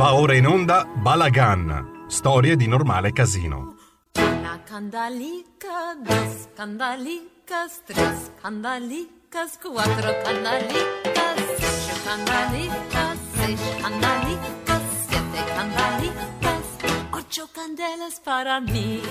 Va 0.00 0.14
ora 0.14 0.34
in 0.34 0.46
onda 0.46 0.86
Balagan, 0.94 2.06
storie 2.08 2.56
di 2.56 2.66
normale 2.66 3.12
casino. 3.12 3.76
Una 4.16 4.58
candalica, 4.64 5.94
dos 6.02 6.48
candalicas, 6.56 7.82
tres 7.84 8.32
candalicas, 8.40 9.58
cuatro 9.60 10.10
candalicas, 10.24 11.36
cinco 11.58 12.00
candalicas, 12.08 13.18
seis 13.34 13.60
candalicas, 13.82 14.82
siete 15.06 15.40
candalicas, 15.54 16.64
ocho 17.12 17.50
candelas 17.52 18.20
para 18.20 18.58
mí. 18.58 19.02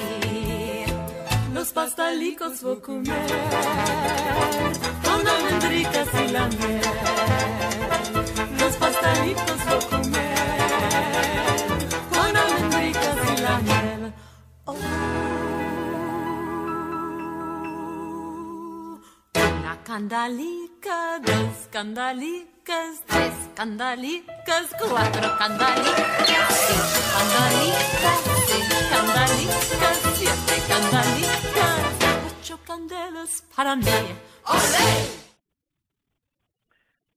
Los 1.53 1.71
pastalicos 1.71 2.63
voy 2.63 2.77
a 2.77 2.81
comer 2.81 3.27
con 5.05 5.27
almendricas 5.27 6.07
y 6.15 6.31
la 6.31 6.47
miel. 6.47 6.81
Los 8.59 8.75
pastelitos 8.75 9.65
voy 9.65 9.75
a 9.75 9.79
comer 9.89 10.37
con 12.11 12.37
almendricas 12.37 13.17
y 13.31 13.41
la 13.41 13.57
miel. 13.59 14.13
Oh. 14.65 14.75
Una 19.35 19.83
candalica, 19.83 21.19
dos 21.19 21.67
candalicas, 21.71 23.01
tres 23.07 23.33
candalicas, 23.55 24.67
cuatro 24.77 25.37
candalicas, 25.37 26.53
cinco 26.67 27.01
candalicas, 27.15 28.19
seis 28.47 28.69
candalicas, 28.91 29.97
siete 30.17 30.55
candalicas, 30.67 31.79
ocho 32.41 32.55
candelas 32.65 33.43
para 33.55 33.75
mí. 33.75 33.85
¡Olé! 34.45 35.28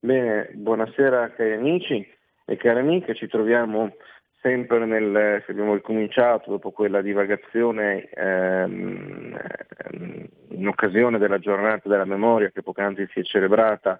Bene, 0.03 0.49
buonasera 0.51 1.31
cari 1.31 1.53
amici 1.53 2.05
e 2.43 2.57
cari 2.57 2.79
amiche, 2.79 3.15
ci 3.15 3.25
troviamo 3.27 3.95
sempre 4.41 4.85
nel, 4.85 5.41
se 5.45 5.51
abbiamo 5.53 5.75
ricominciato 5.75 6.49
dopo 6.49 6.71
quella 6.71 7.01
divagazione 7.01 8.09
ehm, 8.09 9.39
in 10.49 10.67
occasione 10.67 11.17
della 11.17 11.39
giornata 11.39 11.87
della 11.87 12.03
memoria 12.03 12.49
che 12.49 12.61
poc'anzi 12.61 13.07
si 13.13 13.21
è 13.21 13.23
celebrata 13.23 13.97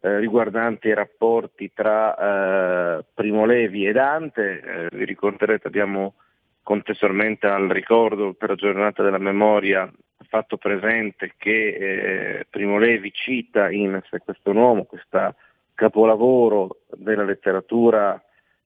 eh, 0.00 0.20
riguardante 0.20 0.86
i 0.86 0.94
rapporti 0.94 1.72
tra 1.74 2.98
eh, 2.98 3.04
Primo 3.12 3.44
Levi 3.44 3.84
e 3.84 3.92
Dante, 3.92 4.60
eh, 4.60 4.88
vi 4.92 5.04
ricorderete 5.04 5.66
abbiamo 5.66 6.14
contestualmente 6.62 7.46
al 7.46 7.68
ricordo 7.68 8.34
per 8.34 8.50
la 8.50 8.54
giornata 8.54 9.02
della 9.02 9.18
memoria 9.18 9.90
fatto 10.32 10.56
presente 10.56 11.34
che 11.36 12.38
eh, 12.38 12.46
Primo 12.48 12.78
Levi 12.78 13.12
cita 13.12 13.70
in 13.70 14.00
Se 14.08 14.20
questo 14.20 14.50
uomo, 14.52 14.84
questo 14.84 15.34
capolavoro 15.74 16.78
della 16.96 17.24
letteratura 17.24 18.18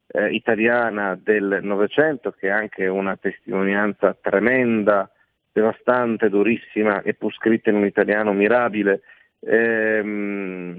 eh, 0.06 0.32
italiana 0.32 1.18
del 1.20 1.58
Novecento, 1.62 2.30
che 2.30 2.46
è 2.46 2.50
anche 2.50 2.86
una 2.86 3.16
testimonianza 3.16 4.16
tremenda, 4.20 5.10
devastante, 5.50 6.28
durissima, 6.28 7.02
e 7.02 7.14
pur 7.14 7.34
scritta 7.34 7.70
in 7.70 7.76
un 7.76 7.86
italiano 7.86 8.32
mirabile, 8.32 9.00
ehm, 9.40 10.78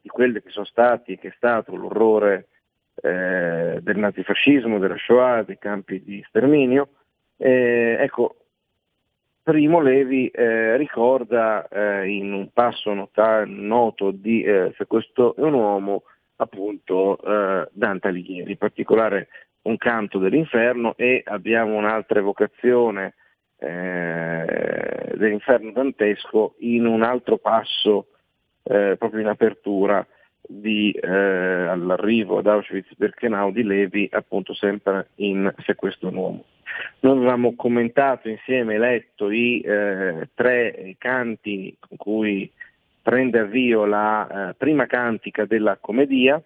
di 0.00 0.08
quelli 0.08 0.40
che 0.40 0.50
sono 0.50 0.64
stati, 0.66 1.18
che 1.18 1.28
è 1.28 1.34
stato 1.34 1.74
l'orrore 1.74 2.46
eh, 3.00 3.78
del 3.80 3.96
nazifascismo, 3.96 4.78
della 4.78 4.96
Shoah, 4.96 5.42
dei 5.42 5.58
campi 5.58 6.02
di 6.02 6.22
sterminio. 6.28 6.88
Eh, 7.36 7.96
ecco, 7.98 8.36
Primo 9.42 9.80
Levi 9.80 10.28
eh, 10.28 10.76
ricorda 10.76 11.66
eh, 11.66 12.08
in 12.08 12.32
un 12.32 12.50
passo 12.52 12.92
nota- 12.92 13.44
noto 13.46 14.10
di 14.10 14.42
eh, 14.42 14.74
Se 14.76 14.86
questo 14.86 15.34
è 15.34 15.40
un 15.40 15.54
uomo 15.54 16.02
appunto 16.36 17.18
eh, 17.20 17.68
Dante 17.72 18.08
Alighieri, 18.08 18.50
in 18.50 18.58
particolare 18.58 19.28
un 19.62 19.76
canto 19.76 20.18
dell'inferno 20.18 20.94
e 20.96 21.22
abbiamo 21.24 21.76
un'altra 21.76 22.18
evocazione 22.18 23.14
dell'inferno 23.60 25.70
dantesco 25.72 26.54
in 26.60 26.86
un 26.86 27.02
altro 27.02 27.36
passo 27.36 28.06
proprio 28.62 29.20
in 29.20 29.26
apertura 29.26 30.06
di, 30.50 30.92
all'arrivo 31.00 32.38
ad 32.38 32.46
Auschwitz-Birkenau 32.46 33.52
di 33.52 33.62
Levi 33.62 34.08
appunto 34.10 34.52
sempre 34.52 35.10
in 35.16 35.52
Se 35.64 35.76
questo 35.76 36.06
è 36.06 36.10
un 36.10 36.16
uomo. 36.16 36.44
Noi 37.00 37.16
avevamo 37.18 37.54
commentato 37.54 38.28
insieme, 38.28 38.78
letto 38.78 39.30
i 39.30 39.60
eh, 39.60 40.28
tre 40.34 40.94
canti 40.98 41.76
con 41.78 41.96
cui 41.96 42.50
prende 43.02 43.38
avvio 43.40 43.84
la 43.84 44.50
eh, 44.50 44.54
prima 44.54 44.86
cantica 44.86 45.44
della 45.44 45.78
commedia, 45.78 46.42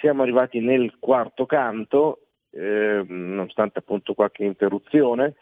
siamo 0.00 0.22
arrivati 0.22 0.60
nel 0.60 0.96
quarto 0.98 1.46
canto, 1.46 2.20
eh, 2.50 3.04
nonostante 3.06 3.78
appunto 3.78 4.14
qualche 4.14 4.44
interruzione, 4.44 5.34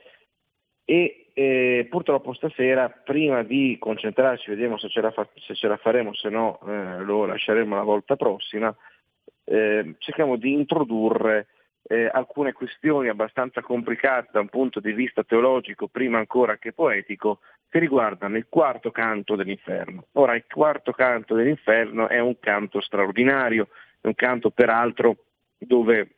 e 0.84 1.23
eh, 1.34 1.86
purtroppo 1.90 2.32
stasera, 2.32 2.88
prima 2.88 3.42
di 3.42 3.76
concentrarci, 3.78 4.50
vediamo 4.50 4.78
se 4.78 4.88
ce 4.88 5.00
la, 5.00 5.10
fa- 5.10 5.28
se 5.34 5.54
ce 5.54 5.66
la 5.66 5.76
faremo, 5.76 6.14
se 6.14 6.28
no 6.28 6.60
eh, 6.66 7.00
lo 7.00 7.26
lasceremo 7.26 7.74
la 7.74 7.82
volta 7.82 8.14
prossima, 8.14 8.74
eh, 9.44 9.96
cerchiamo 9.98 10.36
di 10.36 10.52
introdurre 10.52 11.48
eh, 11.86 12.08
alcune 12.10 12.52
questioni 12.52 13.08
abbastanza 13.08 13.60
complicate 13.60 14.30
da 14.32 14.40
un 14.40 14.48
punto 14.48 14.78
di 14.78 14.92
vista 14.92 15.24
teologico, 15.24 15.88
prima 15.88 16.18
ancora 16.18 16.56
che 16.56 16.72
poetico, 16.72 17.40
che 17.68 17.80
riguardano 17.80 18.36
il 18.36 18.46
quarto 18.48 18.92
canto 18.92 19.34
dell'inferno. 19.34 20.06
Ora, 20.12 20.36
il 20.36 20.44
quarto 20.48 20.92
canto 20.92 21.34
dell'inferno 21.34 22.08
è 22.08 22.20
un 22.20 22.38
canto 22.38 22.80
straordinario, 22.80 23.68
è 24.00 24.06
un 24.06 24.14
canto 24.14 24.50
peraltro 24.50 25.16
dove 25.58 26.10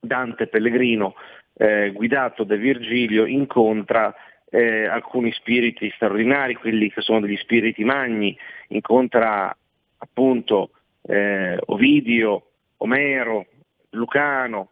Dante 0.00 0.46
Pellegrino, 0.46 1.14
eh, 1.52 1.90
guidato 1.92 2.44
da 2.44 2.56
Virgilio, 2.56 3.26
incontra 3.26 4.14
eh, 4.50 4.86
alcuni 4.86 5.32
spiriti 5.32 5.90
straordinari, 5.94 6.54
quelli 6.54 6.90
che 6.90 7.00
sono 7.00 7.20
degli 7.20 7.36
spiriti 7.36 7.84
magni, 7.84 8.36
incontra 8.68 9.56
appunto 9.98 10.70
eh, 11.02 11.58
Ovidio, 11.66 12.50
Omero, 12.78 13.46
Lucano, 13.90 14.70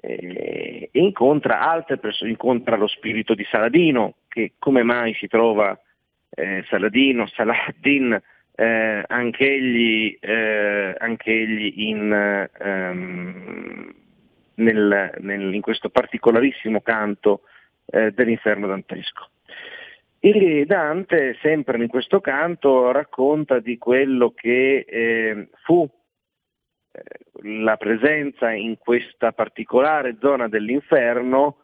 eh, 0.00 0.88
e 0.92 1.00
incontra 1.00 1.60
altre 1.60 1.98
persone, 1.98 2.30
incontra 2.30 2.76
lo 2.76 2.86
spirito 2.86 3.34
di 3.34 3.44
Saladino, 3.50 4.16
che 4.28 4.52
come 4.58 4.82
mai 4.82 5.14
si 5.14 5.26
trova 5.26 5.78
eh, 6.30 6.64
Saladino, 6.68 7.26
Saladin, 7.26 8.20
eh, 8.54 9.04
anch'egli, 9.06 10.16
eh, 10.20 10.94
anch'egli 10.98 11.72
in, 11.88 12.48
ehm, 12.58 13.94
nel, 14.54 15.14
nel, 15.18 15.54
in, 15.54 15.60
questo 15.60 15.90
particolarissimo 15.90 16.80
canto 16.80 17.42
eh, 17.86 18.10
dell'inferno 18.12 18.66
dantesco. 18.66 19.30
E 20.18 20.64
Dante, 20.66 21.36
sempre 21.40 21.78
in 21.78 21.88
questo 21.88 22.20
canto, 22.20 22.90
racconta 22.90 23.60
di 23.60 23.78
quello 23.78 24.32
che 24.34 24.84
eh, 24.88 25.48
fu 25.62 25.88
la 27.42 27.76
presenza 27.76 28.50
in 28.52 28.78
questa 28.78 29.32
particolare 29.32 30.16
zona 30.20 30.48
dell'inferno 30.48 31.58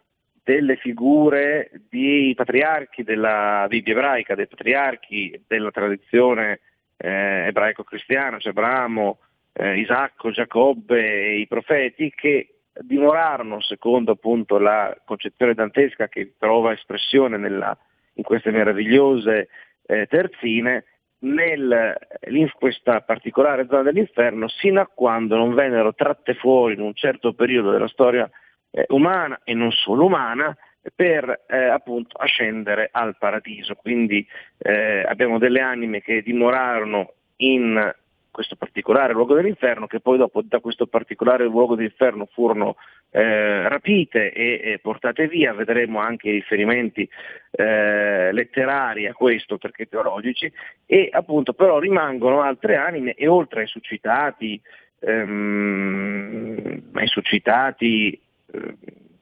delle 0.44 0.77
figure 0.77 1.71
dei 1.88 2.34
patriarchi 2.34 3.03
della 3.03 3.66
Bibbia 3.69 3.93
ebraica, 3.93 4.34
dei 4.34 4.49
patriarchi 4.49 5.44
della 5.47 5.71
tradizione 5.71 6.60
eh, 6.97 7.47
ebraico-cristiana, 7.47 8.39
cioè 8.39 8.50
Abramo, 8.50 9.19
eh, 9.53 9.78
Isacco, 9.78 10.31
Giacobbe 10.31 11.00
e 11.00 11.39
i 11.39 11.47
profeti 11.47 12.12
che 12.15 12.61
dimorarono, 12.81 13.60
secondo 13.60 14.12
appunto 14.12 14.59
la 14.59 14.97
concezione 15.05 15.55
dantesca 15.55 16.09
che 16.09 16.34
trova 16.38 16.72
espressione 16.72 17.37
nella, 17.37 17.77
in 18.15 18.22
queste 18.22 18.50
meravigliose 18.50 19.49
eh, 19.87 20.06
terzine, 20.06 20.84
nel, 21.22 21.97
in 22.31 22.50
questa 22.59 23.00
particolare 23.00 23.66
zona 23.69 23.83
dell'inferno 23.83 24.49
sino 24.49 24.81
a 24.81 24.91
quando 24.93 25.37
non 25.37 25.55
vennero 25.55 25.94
tratte 25.94 26.34
fuori 26.34 26.75
in 26.75 26.81
un 26.81 26.94
certo 26.94 27.33
periodo 27.33 27.71
della 27.71 27.87
storia 27.88 28.28
eh, 28.71 28.86
umana 28.89 29.41
e 29.45 29.54
non 29.54 29.71
solo 29.71 30.07
umana 30.07 30.57
per 30.95 31.45
eh, 31.47 31.57
appunto 31.57 32.16
ascendere 32.16 32.89
al 32.91 33.16
paradiso. 33.18 33.75
Quindi 33.77 34.27
eh, 34.59 35.04
abbiamo 35.07 35.39
delle 35.39 35.60
anime 35.60 36.01
che 36.01 36.22
dimorarono 36.22 37.13
in 37.36 37.95
questo 38.32 38.56
particolare 38.56 39.12
luogo 39.12 39.34
dell'inferno, 39.34 39.86
che 39.86 40.00
poi 40.00 40.16
dopo 40.18 40.42
da 40.42 40.58
questo 40.58 40.86
particolare 40.86 41.44
luogo 41.44 41.76
dell'inferno 41.76 42.26
furono 42.32 42.76
eh, 43.10 43.68
rapite 43.68 44.32
e, 44.32 44.60
e, 44.64 44.78
portate 44.80 45.28
via, 45.28 45.52
vedremo 45.52 46.00
anche 46.00 46.30
i 46.30 46.32
riferimenti 46.32 47.08
eh, 47.50 48.32
letterari 48.32 49.06
a 49.06 49.12
questo 49.12 49.58
perché 49.58 49.86
teologici, 49.86 50.50
e 50.86 51.08
appunto 51.12 51.52
però 51.52 51.78
rimangono 51.78 52.40
altre 52.40 52.76
anime 52.76 53.12
e 53.14 53.28
oltre 53.28 53.60
ai 53.60 53.66
suscitati, 53.66 54.60
ehm, 55.00 56.82
ai 56.94 57.06
suscitati 57.06 58.18
eh, 58.52 58.74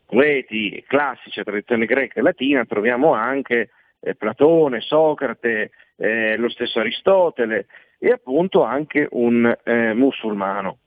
poeti 0.07 0.85
classici, 0.87 1.43
tradizione 1.43 1.85
greca 1.85 2.21
e 2.21 2.23
latina, 2.23 2.65
troviamo 2.65 3.13
anche 3.13 3.71
eh, 4.01 4.15
Platone, 4.15 4.81
Socrate, 4.81 5.71
eh, 5.97 6.37
lo 6.37 6.49
stesso 6.49 6.79
Aristotele, 6.79 7.67
e 8.01 8.11
appunto 8.11 8.65
anche 8.65 9.07
un 9.13 9.55
eh, 9.63 9.95
musulmano. 9.95 10.79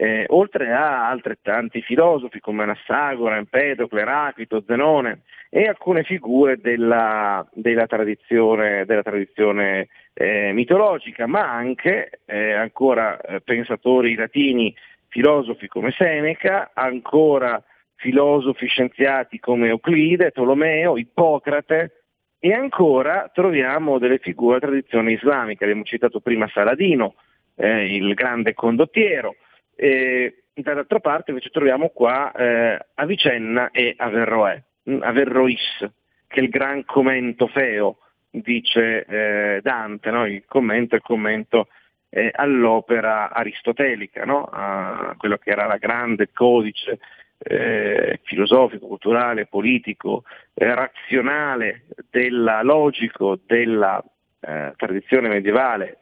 eh, 0.00 0.24
oltre 0.30 0.72
a 0.72 1.10
altrettanti 1.10 1.82
filosofi 1.82 2.40
come 2.40 2.62
Anassagora, 2.62 3.36
Empedocle, 3.36 4.00
Eraclito, 4.00 4.64
Zenone 4.66 5.20
e 5.50 5.66
alcune 5.66 6.04
figure 6.04 6.56
della, 6.58 7.46
della 7.52 7.86
tradizione, 7.86 8.86
della 8.86 9.02
tradizione 9.02 9.88
eh, 10.14 10.52
mitologica, 10.54 11.26
ma 11.26 11.52
anche 11.52 12.20
eh, 12.24 12.52
ancora 12.52 13.20
eh, 13.20 13.42
pensatori 13.42 14.14
latini, 14.14 14.74
filosofi 15.08 15.68
come 15.68 15.90
Seneca, 15.90 16.70
ancora 16.72 17.62
filosofi 17.96 18.68
scienziati 18.68 19.38
come 19.38 19.68
Euclide, 19.68 20.30
Tolomeo, 20.30 20.96
Ippocrate 20.96 21.99
e 22.42 22.54
ancora 22.54 23.30
troviamo 23.32 23.98
delle 23.98 24.18
figure 24.18 24.58
della 24.58 24.72
tradizione 24.72 25.12
islamica, 25.12 25.64
abbiamo 25.64 25.84
citato 25.84 26.20
prima 26.20 26.48
Saladino, 26.48 27.16
eh, 27.54 27.94
il 27.94 28.14
grande 28.14 28.54
condottiero, 28.54 29.36
e 29.76 30.44
dall'altra 30.54 31.00
parte 31.00 31.30
invece 31.30 31.50
troviamo 31.50 31.90
qua 31.90 32.32
eh, 32.32 32.78
Avicenna 32.94 33.70
e 33.70 33.94
Averroè, 33.94 34.62
mm, 34.90 35.02
Averrois, 35.02 35.90
che 36.26 36.40
è 36.40 36.42
il 36.42 36.48
gran 36.48 36.86
commento 36.86 37.46
feo, 37.46 37.98
dice 38.30 39.04
eh, 39.04 39.60
Dante, 39.62 40.10
no? 40.10 40.24
il 40.24 40.44
commento 40.46 40.94
è 40.94 40.98
il 40.98 41.04
commento 41.04 41.68
eh, 42.08 42.30
all'opera 42.34 43.30
aristotelica, 43.32 44.24
no? 44.24 44.44
a 44.44 45.14
quello 45.18 45.36
che 45.36 45.50
era 45.50 45.66
la 45.66 45.76
grande 45.76 46.30
codice 46.32 47.00
eh, 47.42 48.20
filosofico, 48.24 48.86
culturale, 48.86 49.46
politico, 49.46 50.24
eh, 50.54 50.74
razionale, 50.74 51.84
della, 52.10 52.62
logico 52.62 53.38
della 53.46 54.02
eh, 54.40 54.72
tradizione 54.76 55.28
medievale 55.28 55.96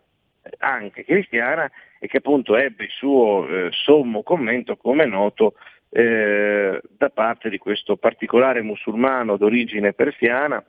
anche 0.58 1.04
cristiana 1.04 1.70
e 2.00 2.06
che 2.06 2.18
appunto 2.18 2.56
ebbe 2.56 2.84
il 2.84 2.90
suo 2.90 3.46
eh, 3.46 3.68
sommo 3.70 4.22
commento, 4.22 4.76
come 4.76 5.04
è 5.04 5.06
noto, 5.06 5.54
eh, 5.90 6.80
da 6.96 7.10
parte 7.10 7.48
di 7.50 7.58
questo 7.58 7.96
particolare 7.96 8.62
musulmano 8.62 9.36
d'origine 9.36 9.92
persiana 9.92 10.62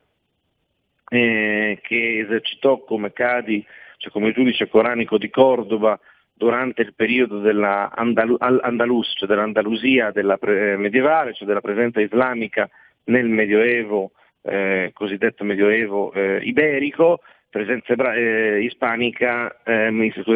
eh, 1.10 1.80
che 1.81 2.19
esercitò 2.19 2.83
come 2.83 3.12
cadi, 3.12 3.65
cioè 3.98 4.12
come 4.12 4.31
giudice 4.31 4.69
coranico 4.69 5.18
di 5.18 5.30
Cordova 5.30 6.00
durante 6.39 6.83
il 6.83 6.94
periodo 6.95 7.39
dell'Andalus, 7.39 9.13
cioè 9.18 9.27
dell'Andalusia 9.27 10.12
della 10.12 10.38
pre- 10.38 10.77
medievale, 10.77 11.33
cioè 11.33 11.45
della 11.45 11.59
presenza 11.59 12.00
islamica 12.00 12.69
nel 13.06 13.27
Medioevo, 13.27 14.12
eh, 14.44 14.91
cosiddetto 14.94 15.44
Medioevo 15.44 16.13
eh, 16.13 16.39
iberico, 16.41 17.19
presenza 17.50 17.94
eh, 18.13 18.63
ispanica, 18.63 19.62
eh, 19.65 19.91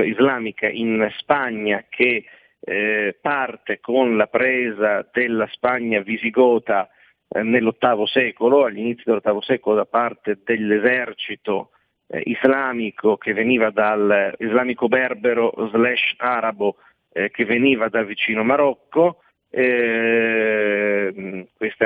islamica 0.06 0.68
in 0.68 1.10
Spagna 1.20 1.86
che 1.88 2.26
eh, 2.60 3.18
parte 3.22 3.80
con 3.80 4.18
la 4.18 4.28
presa 4.28 5.08
della 5.10 5.48
Spagna 5.52 6.02
visigota 6.02 6.90
eh, 7.30 7.44
nell'VIII 7.44 8.08
secolo, 8.08 8.66
agli 8.66 8.80
inizi 8.80 9.04
dell'VIII 9.06 9.42
secolo 9.42 9.78
da 9.78 9.86
parte 9.86 10.40
dell'esercito 10.44 11.70
eh, 12.14 12.22
islamico 12.26 13.18
che 13.18 13.34
veniva 13.34 13.72
dal 13.72 14.36
islamico 14.38 14.88
berbero 14.88 15.52
slash 15.72 16.14
arabo 16.18 16.76
eh, 17.12 17.32
che 17.32 17.46
veniva 17.46 17.90
dal 17.90 18.06
vicino 18.06 18.44
Marocco. 18.44 19.18
queste 19.54 20.26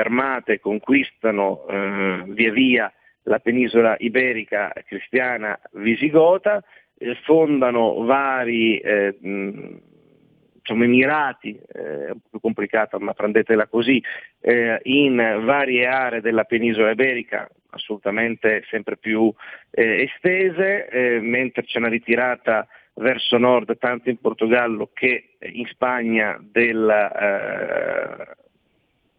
armate 0.00 0.58
conquistano 0.58 1.66
via 2.28 2.50
via 2.50 2.90
la 3.28 3.38
penisola 3.38 3.94
iberica 3.98 4.72
cristiana 4.86 5.58
visigota, 5.72 6.62
eh, 6.96 7.14
fondano 7.22 8.04
vari 8.04 8.78
eh, 8.78 9.16
insomma, 9.20 10.84
emirati, 10.84 11.60
eh, 11.72 12.10
un 12.10 12.20
po' 12.20 12.28
più 12.30 12.40
complicata 12.40 12.98
ma 12.98 13.12
prendetela 13.12 13.68
così, 13.68 14.02
eh, 14.40 14.80
in 14.84 15.42
varie 15.44 15.86
aree 15.86 16.20
della 16.20 16.44
penisola 16.44 16.90
iberica, 16.90 17.48
assolutamente 17.70 18.64
sempre 18.68 18.96
più 18.96 19.32
eh, 19.70 20.02
estese, 20.02 20.88
eh, 20.88 21.20
mentre 21.20 21.64
c'è 21.64 21.78
una 21.78 21.88
ritirata 21.88 22.66
verso 22.94 23.38
nord 23.38 23.78
tanto 23.78 24.10
in 24.10 24.18
Portogallo 24.18 24.90
che 24.92 25.36
in 25.38 25.66
Spagna 25.66 26.36
del 26.40 28.36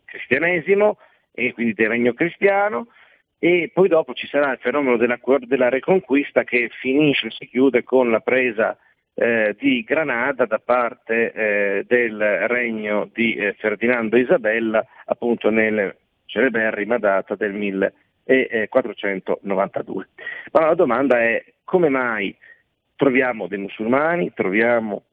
cristianesimo 0.04 0.98
e 1.32 1.54
quindi 1.54 1.74
del 1.74 1.90
regno 1.90 2.14
cristiano. 2.14 2.88
E 3.42 3.72
poi 3.74 3.88
dopo 3.88 4.14
ci 4.14 4.28
sarà 4.28 4.52
il 4.52 4.60
fenomeno 4.60 4.98
della, 4.98 5.18
della 5.40 5.70
reconquista 5.70 6.44
che 6.44 6.70
finisce, 6.82 7.30
si 7.30 7.48
chiude 7.48 7.84
con 7.84 8.12
la 8.12 8.20
presa 8.20 8.78
eh, 9.14 9.56
di 9.58 9.84
Granada 9.84 10.46
da 10.46 10.60
parte 10.60 11.32
eh, 11.32 11.86
del 11.88 12.48
regno 12.48 13.10
di 13.14 13.36
eh, 13.36 13.54
Ferdinando 13.58 14.18
e 14.18 14.22
Isabella 14.22 14.86
appunto 15.06 15.50
nel 15.50 15.96
celeberrima 16.26 16.98
data 16.98 17.36
del 17.36 17.54
1492. 18.30 20.08
Ma 20.52 20.66
la 20.68 20.76
domanda 20.76 21.20
è 21.20 21.44
come 21.64 21.90
mai 21.90 22.36
troviamo 22.96 23.48
dei 23.48 23.60
musulmani, 23.60 24.34
troviamo 24.34 25.04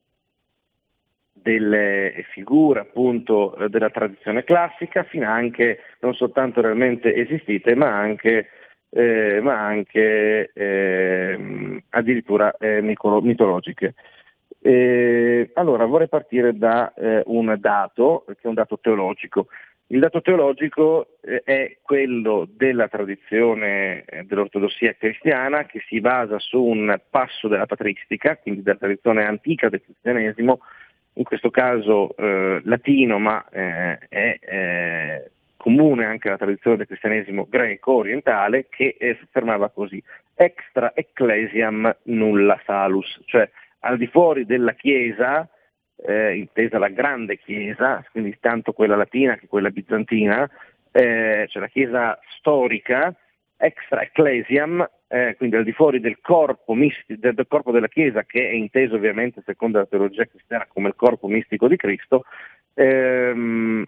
delle 1.33 2.25
figure 2.33 2.81
appunto 2.81 3.57
eh, 3.57 3.69
della 3.69 3.91
tradizione 3.91 4.43
classica, 4.43 5.05
fino 5.05 5.29
anche 5.29 5.79
non 6.01 6.15
soltanto 6.15 6.61
realmente 6.61 7.15
esistite, 7.15 7.77
ma 7.77 7.97
anche, 7.97 8.49
eh, 8.91 9.39
ma 9.41 9.61
anche 9.61 10.51
eh, 10.53 11.83
addirittura 11.91 12.57
eh, 12.57 12.81
mitologiche. 12.83 13.95
allora 15.55 15.85
vorrei 15.85 16.09
partire 16.09 16.57
da 16.59 16.93
eh, 16.95 17.23
un 17.27 17.55
dato, 17.61 18.25
che 18.27 18.41
è 18.43 18.49
un 18.49 18.55
dato 18.55 18.81
teologico. 18.81 19.47
Il 19.88 20.00
dato 20.00 20.21
teologico 20.21 21.19
eh, 21.21 21.43
è 21.44 21.77
quello 21.81 22.49
della 22.50 22.88
tradizione 22.88 24.05
dell'ortodossia 24.25 24.94
cristiana 24.94 25.65
che 25.65 25.81
si 25.87 26.00
basa 26.00 26.41
su 26.41 26.61
un 26.61 27.00
passo 27.09 27.47
della 27.47 27.67
patristica, 27.67 28.37
quindi 28.37 28.62
della 28.62 28.79
tradizione 28.79 29.25
antica 29.25 29.69
del 29.69 29.83
cristianesimo, 29.83 30.59
in 31.15 31.25
questo 31.25 31.50
caso 31.50 32.17
eh, 32.17 32.61
latino, 32.65 33.21
ma 33.21 33.49
eh, 33.49 33.99
è 34.09 34.38
eh, 34.41 35.31
comune 35.56 36.05
anche 36.05 36.29
alla 36.29 36.37
tradizione 36.37 36.79
del 36.79 36.87
cristianesimo 36.87 37.47
greco-orientale, 37.49 38.67
che 38.69 38.97
si 38.99 39.23
affermava 39.23 39.71
così, 39.71 40.03
extra 40.35 40.93
ecclesiam 40.97 41.97
nulla 42.05 42.61
salus, 42.65 43.21
cioè 43.25 43.49
al 43.81 43.99
di 43.99 44.09
fuori 44.09 44.47
della 44.47 44.75
Chiesa, 44.75 45.49
eh, 46.05 46.37
intesa 46.37 46.79
la 46.79 46.89
grande 46.89 47.39
Chiesa, 47.39 48.05
quindi 48.11 48.37
tanto 48.41 48.73
quella 48.73 48.97
latina 48.97 49.37
che 49.37 49.47
quella 49.47 49.71
bizantina, 49.71 50.49
eh, 50.93 51.47
cioè 51.49 51.62
la 51.62 51.69
Chiesa 51.69 52.19
storica, 52.38 53.15
extra 53.57 54.03
ecclesiam, 54.03 54.87
eh, 55.09 55.35
quindi 55.37 55.57
al 55.57 55.65
di 55.65 55.73
fuori 55.73 56.00
del 56.00 56.19
corpo, 56.21 56.75
misti- 56.75 57.19
del 57.19 57.47
corpo, 57.49 57.71
della 57.71 57.88
Chiesa, 57.88 58.25
che 58.25 58.49
è 58.49 58.53
inteso 58.53 58.97
ovviamente 58.97 59.43
secondo 59.45 59.79
la 59.79 59.87
teologia 59.87 60.26
cristiana 60.26 60.67
come 60.69 60.88
il 60.88 60.97
corpo 60.97 61.29
mistico 61.29 61.69
di 61.69 61.76
Cristo, 61.76 62.25
ehm, 62.75 63.87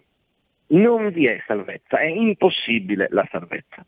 non 0.67 1.09
vi 1.09 1.25
è 1.27 1.41
salvezza, 1.45 1.99
è 1.99 2.05
impossibile 2.05 3.07
la 3.11 3.27
salvezza. 3.29 3.85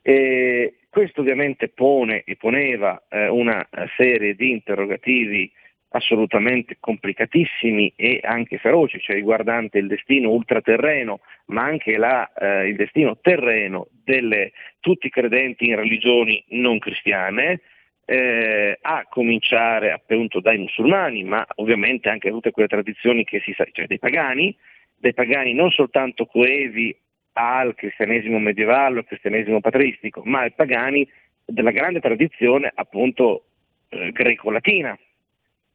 E 0.00 0.78
questo 0.88 1.20
ovviamente 1.20 1.68
pone 1.68 2.22
e 2.24 2.36
poneva 2.36 3.02
eh, 3.08 3.28
una 3.28 3.66
serie 3.96 4.34
di 4.34 4.50
interrogativi 4.50 5.50
assolutamente 5.92 6.76
complicatissimi 6.80 7.92
e 7.96 8.20
anche 8.22 8.58
feroci, 8.58 8.98
cioè 9.00 9.16
riguardante 9.16 9.78
il 9.78 9.86
destino 9.86 10.30
ultraterreno, 10.30 11.20
ma 11.46 11.62
anche 11.62 11.96
la, 11.96 12.30
eh, 12.32 12.68
il 12.68 12.76
destino 12.76 13.18
terreno 13.20 13.88
di 14.04 14.52
tutti 14.80 15.06
i 15.06 15.10
credenti 15.10 15.68
in 15.68 15.76
religioni 15.76 16.42
non 16.48 16.78
cristiane, 16.78 17.60
eh, 18.04 18.78
a 18.80 19.06
cominciare 19.08 19.92
appunto 19.92 20.40
dai 20.40 20.58
musulmani, 20.58 21.22
ma 21.24 21.46
ovviamente 21.56 22.08
anche 22.08 22.30
tutte 22.30 22.50
quelle 22.50 22.68
tradizioni 22.68 23.24
che 23.24 23.40
si 23.40 23.52
sa, 23.54 23.64
cioè 23.70 23.86
dei 23.86 23.98
pagani, 23.98 24.54
dei 24.96 25.14
pagani 25.14 25.54
non 25.54 25.70
soltanto 25.70 26.26
coevi 26.26 26.94
al 27.34 27.74
cristianesimo 27.74 28.38
medievale, 28.38 28.98
al 28.98 29.06
cristianesimo 29.06 29.60
patristico, 29.60 30.22
ma 30.24 30.40
ai 30.40 30.52
pagani 30.52 31.08
della 31.44 31.70
grande 31.70 32.00
tradizione 32.00 32.70
appunto 32.74 33.44
eh, 33.88 34.10
greco-latina, 34.10 34.98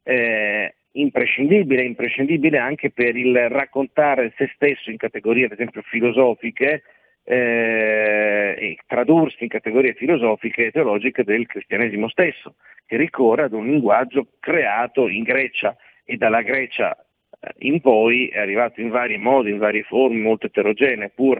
eh, 0.08 0.74
imprescindibile, 0.92 1.82
imprescindibile 1.82 2.56
anche 2.56 2.90
per 2.90 3.14
il 3.14 3.50
raccontare 3.50 4.32
se 4.38 4.50
stesso 4.54 4.90
in 4.90 4.96
categorie 4.96 5.44
ad 5.44 5.52
esempio 5.52 5.82
filosofiche 5.82 6.82
eh, 7.24 8.56
e 8.58 8.78
tradursi 8.86 9.42
in 9.42 9.50
categorie 9.50 9.92
filosofiche 9.92 10.66
e 10.66 10.70
teologiche 10.70 11.24
del 11.24 11.46
cristianesimo 11.46 12.08
stesso, 12.08 12.54
che 12.86 12.96
ricorre 12.96 13.42
ad 13.42 13.52
un 13.52 13.66
linguaggio 13.66 14.28
creato 14.40 15.08
in 15.08 15.24
Grecia 15.24 15.76
e 16.04 16.16
dalla 16.16 16.40
Grecia 16.40 16.96
eh, 17.38 17.52
in 17.58 17.82
poi 17.82 18.28
è 18.28 18.38
arrivato 18.38 18.80
in 18.80 18.88
vari 18.88 19.18
modi, 19.18 19.50
in 19.50 19.58
varie 19.58 19.82
forme, 19.82 20.20
molto 20.20 20.46
eterogenee, 20.46 21.10
pur 21.10 21.38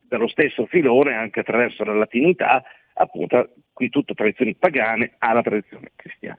dallo 0.00 0.28
stesso 0.28 0.66
filone, 0.66 1.14
anche 1.14 1.40
attraverso 1.40 1.82
la 1.82 1.94
latinità, 1.94 2.62
appunto 2.94 3.52
qui 3.72 3.88
tutte 3.88 4.14
tradizioni 4.14 4.54
pagane 4.54 5.14
alla 5.18 5.42
tradizione 5.42 5.90
cristiana. 5.96 6.38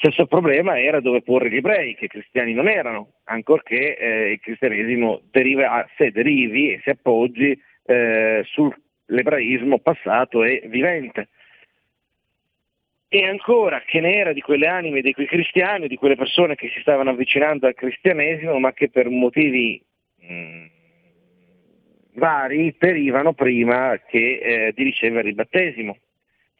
Stesso 0.00 0.24
problema 0.24 0.80
era 0.80 0.98
dove 1.00 1.20
porre 1.20 1.50
gli 1.50 1.56
ebrei, 1.56 1.94
che 1.94 2.06
cristiani 2.06 2.54
non 2.54 2.68
erano, 2.68 3.16
ancorché 3.24 3.98
eh, 3.98 4.30
il 4.30 4.40
cristianesimo 4.40 5.20
deriva, 5.30 5.86
se 5.98 6.10
derivi 6.10 6.72
e 6.72 6.80
si 6.82 6.88
appoggi 6.88 7.62
eh, 7.84 8.42
sull'ebraismo 8.46 9.78
passato 9.80 10.42
e 10.42 10.62
vivente. 10.68 11.28
E 13.08 13.26
ancora 13.26 13.82
che 13.84 14.00
ne 14.00 14.14
era 14.14 14.32
di 14.32 14.40
quelle 14.40 14.68
anime, 14.68 15.02
di 15.02 15.12
quei 15.12 15.26
cristiani, 15.26 15.86
di 15.86 15.96
quelle 15.96 16.16
persone 16.16 16.54
che 16.54 16.70
si 16.72 16.80
stavano 16.80 17.10
avvicinando 17.10 17.66
al 17.66 17.74
cristianesimo, 17.74 18.58
ma 18.58 18.72
che 18.72 18.88
per 18.88 19.10
motivi 19.10 19.84
mh, 20.16 20.32
mm, 20.32 20.64
vari 22.14 22.72
perivano 22.72 23.34
prima 23.34 24.00
che, 24.08 24.38
eh, 24.42 24.72
di 24.74 24.82
ricevere 24.82 25.28
il 25.28 25.34
battesimo 25.34 25.98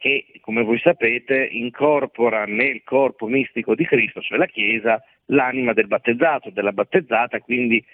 che, 0.01 0.25
come 0.41 0.63
voi 0.63 0.79
sapete, 0.79 1.47
incorpora 1.51 2.45
nel 2.45 2.81
corpo 2.83 3.27
mistico 3.27 3.75
di 3.75 3.85
Cristo, 3.85 4.19
cioè 4.19 4.39
la 4.39 4.47
Chiesa, 4.47 4.99
l'anima 5.25 5.73
del 5.73 5.85
battezzato, 5.85 6.49
della 6.49 6.71
battezzata, 6.71 7.39
quindi 7.39 7.85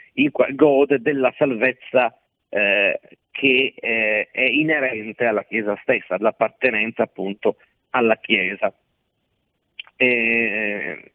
gode 0.54 1.02
della 1.02 1.34
salvezza 1.38 2.18
eh, 2.48 2.98
che 3.30 3.74
eh, 3.76 4.30
è 4.32 4.42
inerente 4.42 5.26
alla 5.26 5.44
Chiesa 5.44 5.78
stessa, 5.82 6.16
all'appartenenza 6.16 7.04
appunto 7.04 7.58
alla 7.90 8.16
Chiesa. 8.16 8.74
E, 9.98 11.12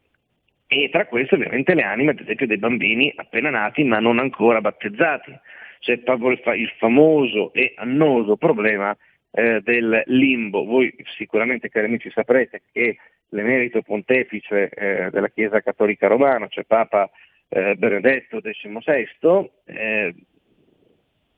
e 0.66 0.88
tra 0.90 1.06
queste 1.06 1.36
ovviamente 1.36 1.74
le 1.74 1.84
anime, 1.84 2.10
ad 2.10 2.20
esempio, 2.20 2.46
dei 2.46 2.58
bambini 2.58 3.10
appena 3.16 3.48
nati 3.48 3.82
ma 3.82 3.98
non 3.98 4.18
ancora 4.18 4.60
battezzati. 4.60 5.32
C'è 5.78 5.96
proprio 5.98 6.32
il 6.32 6.72
famoso 6.76 7.50
e 7.54 7.72
annoso 7.76 8.36
problema 8.36 8.94
eh, 9.32 9.60
del 9.62 10.02
limbo. 10.06 10.64
Voi 10.64 10.94
sicuramente, 11.16 11.68
cari 11.68 11.86
amici, 11.86 12.10
saprete 12.10 12.62
che 12.72 12.96
l'emerito 13.30 13.82
pontefice 13.82 14.68
eh, 14.68 15.10
della 15.10 15.28
Chiesa 15.28 15.60
Cattolica 15.60 16.06
Romana, 16.06 16.48
cioè 16.48 16.64
Papa 16.64 17.10
eh, 17.48 17.74
Benedetto 17.76 18.40
XVI, 18.40 19.50
eh, 19.64 20.14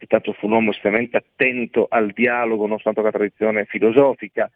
tanto 0.06 0.32
fu 0.32 0.46
un 0.46 0.52
uomo 0.52 0.70
estremamente 0.70 1.16
attento 1.16 1.86
al 1.88 2.10
dialogo, 2.12 2.66
nonostante 2.66 3.00
la 3.00 3.10
tradizione 3.10 3.64
filosofica, 3.64 4.50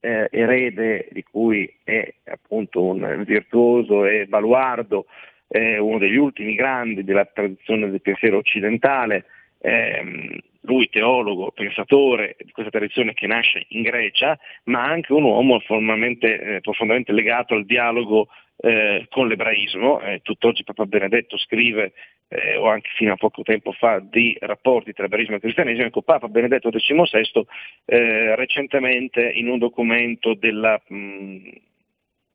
eh, 0.00 0.28
erede 0.30 1.08
di 1.10 1.22
cui 1.22 1.72
è 1.82 2.14
appunto 2.24 2.82
un 2.82 3.22
virtuoso 3.26 4.04
e 4.04 4.26
baluardo, 4.26 5.06
eh, 5.48 5.78
uno 5.78 5.98
degli 5.98 6.16
ultimi 6.16 6.54
grandi 6.54 7.04
della 7.04 7.24
tradizione 7.24 7.90
del 7.90 8.00
pensiero 8.00 8.38
occidentale, 8.38 9.24
ehm, 9.60 10.38
lui 10.64 10.88
teologo, 10.88 11.50
pensatore 11.52 12.36
di 12.38 12.50
questa 12.50 12.70
tradizione 12.70 13.14
che 13.14 13.26
nasce 13.26 13.66
in 13.68 13.82
Grecia, 13.82 14.38
ma 14.64 14.82
anche 14.82 15.12
un 15.12 15.24
uomo 15.24 15.60
eh, 15.60 16.60
profondamente 16.60 17.12
legato 17.12 17.54
al 17.54 17.64
dialogo 17.64 18.28
eh, 18.56 19.06
con 19.10 19.28
l'ebraismo. 19.28 20.00
Eh, 20.00 20.20
tutt'oggi 20.22 20.64
Papa 20.64 20.86
Benedetto 20.86 21.36
scrive, 21.36 21.92
eh, 22.28 22.56
o 22.56 22.66
anche 22.68 22.88
fino 22.96 23.12
a 23.12 23.16
poco 23.16 23.42
tempo 23.42 23.72
fa, 23.72 24.00
di 24.00 24.36
rapporti 24.40 24.92
tra 24.92 25.04
ebraismo 25.04 25.36
e 25.36 25.40
cristianesimo. 25.40 25.86
Ecco, 25.86 26.02
Papa 26.02 26.28
Benedetto 26.28 26.70
XVI 26.70 27.44
eh, 27.84 28.34
recentemente 28.36 29.22
in 29.22 29.48
un 29.48 29.58
documento 29.58 30.34
della 30.34 30.80
mh, 30.86 31.50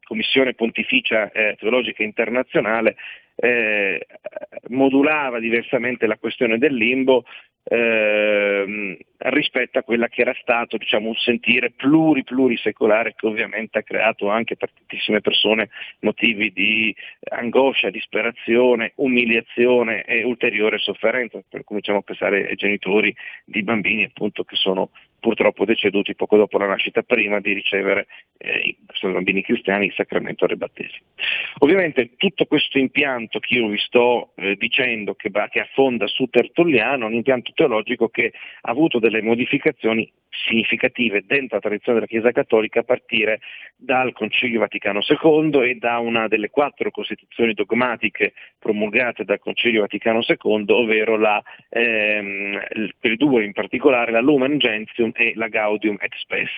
Commissione 0.10 0.56
Pontificia 0.56 1.32
eh, 1.32 1.56
Teologica 1.60 2.02
Internazionale 2.02 2.96
eh, 3.36 4.08
modulava 4.70 5.40
diversamente 5.40 6.08
la 6.08 6.18
questione 6.18 6.58
del 6.58 6.74
limbo 6.74 7.26
eh, 7.64 8.98
rispetto 9.18 9.78
a 9.78 9.84
quella 9.84 10.08
che 10.08 10.22
era 10.22 10.34
stato 10.42 10.78
diciamo, 10.78 11.10
un 11.10 11.16
sentire 11.16 11.70
pluri 11.70 12.24
plurisecolare 12.24 13.14
che 13.16 13.28
ovviamente 13.28 13.78
ha 13.78 13.84
creato 13.84 14.30
anche 14.30 14.56
per 14.56 14.72
tantissime 14.72 15.22
persone 15.22 15.70
motivi 16.00 16.52
di 16.52 16.94
angoscia, 17.30 17.92
disperazione, 17.92 18.94
umiliazione 18.96 20.04
e 20.06 20.24
ulteriore 20.24 20.80
sofferenza, 20.80 21.40
per 21.48 21.64
cominciamo 21.64 22.00
a 22.00 22.02
pensare 22.02 22.48
ai 22.48 22.56
genitori 22.56 23.16
di 23.46 23.62
bambini 23.62 24.06
appunto 24.06 24.44
che 24.44 24.56
sono 24.56 24.90
purtroppo 25.20 25.66
deceduti 25.66 26.16
poco 26.16 26.38
dopo 26.38 26.58
la 26.58 26.68
nascita 26.68 27.02
prima 27.02 27.40
di 27.40 27.54
ricevere, 27.54 28.08
eh, 28.38 28.78
sono 28.94 29.14
bambini 29.14 29.42
cristiani, 29.42 29.86
il 29.86 29.94
sacramento 29.94 30.46
del 30.46 30.58
battesimo. 30.58 31.06
Ovviamente 31.60 32.16
tutto 32.18 32.46
questo 32.46 32.78
impianto 32.78 33.40
che 33.40 33.56
io 33.56 33.68
vi 33.68 33.78
sto 33.78 34.32
eh, 34.36 34.56
dicendo 34.56 35.16
che, 35.16 35.30
che 35.50 35.60
affonda 35.60 36.08
su 36.08 36.28
Tertulliano 36.28 37.06
è 37.06 37.08
un 37.08 37.14
impianto 37.14 37.52
teologico 37.54 38.10
che 38.10 38.32
ha 38.62 38.72
avuto 38.72 39.00
delle 39.00 39.22
modificazioni 39.22 40.12
significative 40.30 41.24
dentro 41.26 41.56
la 41.56 41.62
tradizione 41.62 42.00
della 42.00 42.10
Chiesa 42.10 42.32
Cattolica 42.32 42.80
a 42.80 42.84
partire 42.84 43.40
dal 43.76 44.14
Concilio 44.14 44.60
Vaticano 44.60 45.00
II 45.02 45.70
e 45.70 45.76
da 45.76 45.98
una 46.00 46.28
delle 46.28 46.50
quattro 46.50 46.92
costituzioni 46.92 47.54
dogmatiche 47.54 48.34
promulgate 48.58 49.24
dal 49.24 49.40
Concilio 49.40 49.82
Vaticano 49.82 50.22
II, 50.26 50.66
ovvero 50.68 51.18
la, 51.18 51.42
ehm, 51.70 52.62
per 53.00 53.18
due 53.18 53.44
in 53.44 53.54
particolare 53.54 54.12
la 54.12 54.22
Lumen 54.22 54.58
Gentium 54.58 55.12
e 55.16 55.34
la 55.36 55.48
Gaudium 55.48 55.98
et 56.00 56.14
Spes. 56.16 56.52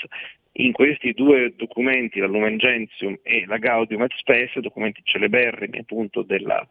In 0.55 0.73
questi 0.73 1.13
due 1.13 1.53
documenti, 1.55 2.19
la 2.19 2.27
Lumen 2.27 2.57
Gentium 2.57 3.17
e 3.23 3.45
la 3.47 3.57
Gaudium 3.57 4.03
et 4.03 4.13
Spes, 4.15 4.59
documenti 4.59 5.01
celeberrimi 5.03 5.79
appunto 5.79 6.23
della, 6.23 6.67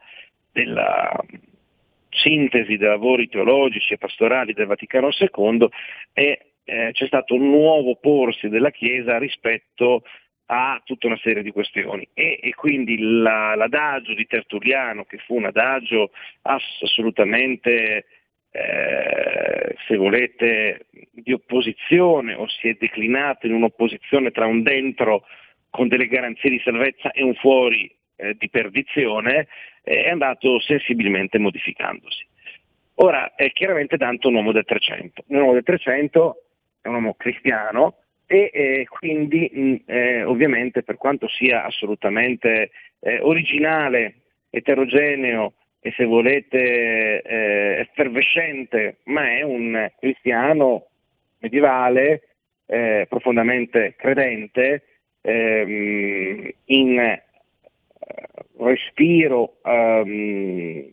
della 0.53 1.19
sintesi 2.11 2.77
dei 2.77 2.89
lavori 2.89 3.29
teologici 3.29 3.95
e 3.95 3.99
pastorali 3.99 4.53
del 4.53 4.67
Vaticano 4.67 5.09
II, 5.11 5.69
è, 6.13 6.39
eh, 6.71 6.93
c'è 6.93 7.07
stato 7.07 7.35
un 7.35 7.51
nuovo 7.51 7.97
porsi 7.97 8.49
della 8.49 8.71
Chiesa 8.71 9.19
rispetto 9.19 10.05
a 10.47 10.81
tutta 10.85 11.09
una 11.09 11.19
serie 11.19 11.43
di 11.43 11.51
questioni 11.51 12.09
e, 12.15 12.39
e 12.41 12.55
quindi 12.55 12.99
la, 12.99 13.57
l'adagio 13.57 14.15
di 14.15 14.27
Tertulliano, 14.27 15.05
che 15.05 15.19
fu 15.19 15.35
un 15.37 15.47
adagio 15.47 16.11
assolutamente 16.43 18.07
eh, 18.53 19.75
se 19.87 19.97
volete, 19.97 20.87
di 21.11 21.33
opposizione 21.33 22.35
o 22.35 22.49
si 22.49 22.69
è 22.69 22.77
declinato 22.79 23.47
in 23.47 23.55
un'opposizione 23.55 24.31
tra 24.31 24.47
un 24.47 24.63
dentro 24.63 25.25
con 25.71 25.89
delle 25.89 26.07
garanzie 26.07 26.51
di 26.51 26.61
salvezza 26.65 27.11
e 27.11 27.23
un 27.23 27.35
fuori 27.35 27.93
eh, 28.17 28.35
di 28.39 28.49
perdizione, 28.49 29.49
eh, 29.83 30.05
è 30.05 30.11
andato 30.11 30.61
sensibilmente 30.61 31.39
modificandosi. 31.39 32.27
Ora, 33.03 33.35
è 33.35 33.51
chiaramente 33.53 33.97
Dante 33.97 34.27
un 34.27 34.35
uomo 34.35 34.53
del 34.53 34.65
300. 34.65 35.25
Un 35.29 35.39
uomo 35.39 35.53
del 35.55 35.63
300 35.63 36.45
è 36.81 36.89
un 36.89 36.95
uomo 36.95 37.15
cristiano 37.15 37.97
e 38.27 38.51
eh, 38.53 38.87
quindi 38.89 39.51
mh, 39.53 39.75
eh, 39.87 40.23
ovviamente 40.23 40.83
per 40.83 40.97
quanto 40.97 41.29
sia 41.29 41.65
assolutamente 41.65 42.71
eh, 43.01 43.19
originale, 43.21 44.15
eterogeneo 44.51 45.55
e 45.81 45.93
se 45.97 46.05
volete 46.05 47.23
eh, 47.23 47.81
effervescente, 47.81 48.99
ma 49.05 49.31
è 49.31 49.43
un 49.43 49.91
cristiano 49.99 50.87
medievale, 51.39 52.23
eh, 52.67 53.07
profondamente 53.09 53.95
credente, 53.97 54.85
ehm, 55.23 56.51
in 56.67 56.99
eh, 57.01 57.23
respiro 58.59 59.57
ehm, 59.65 60.93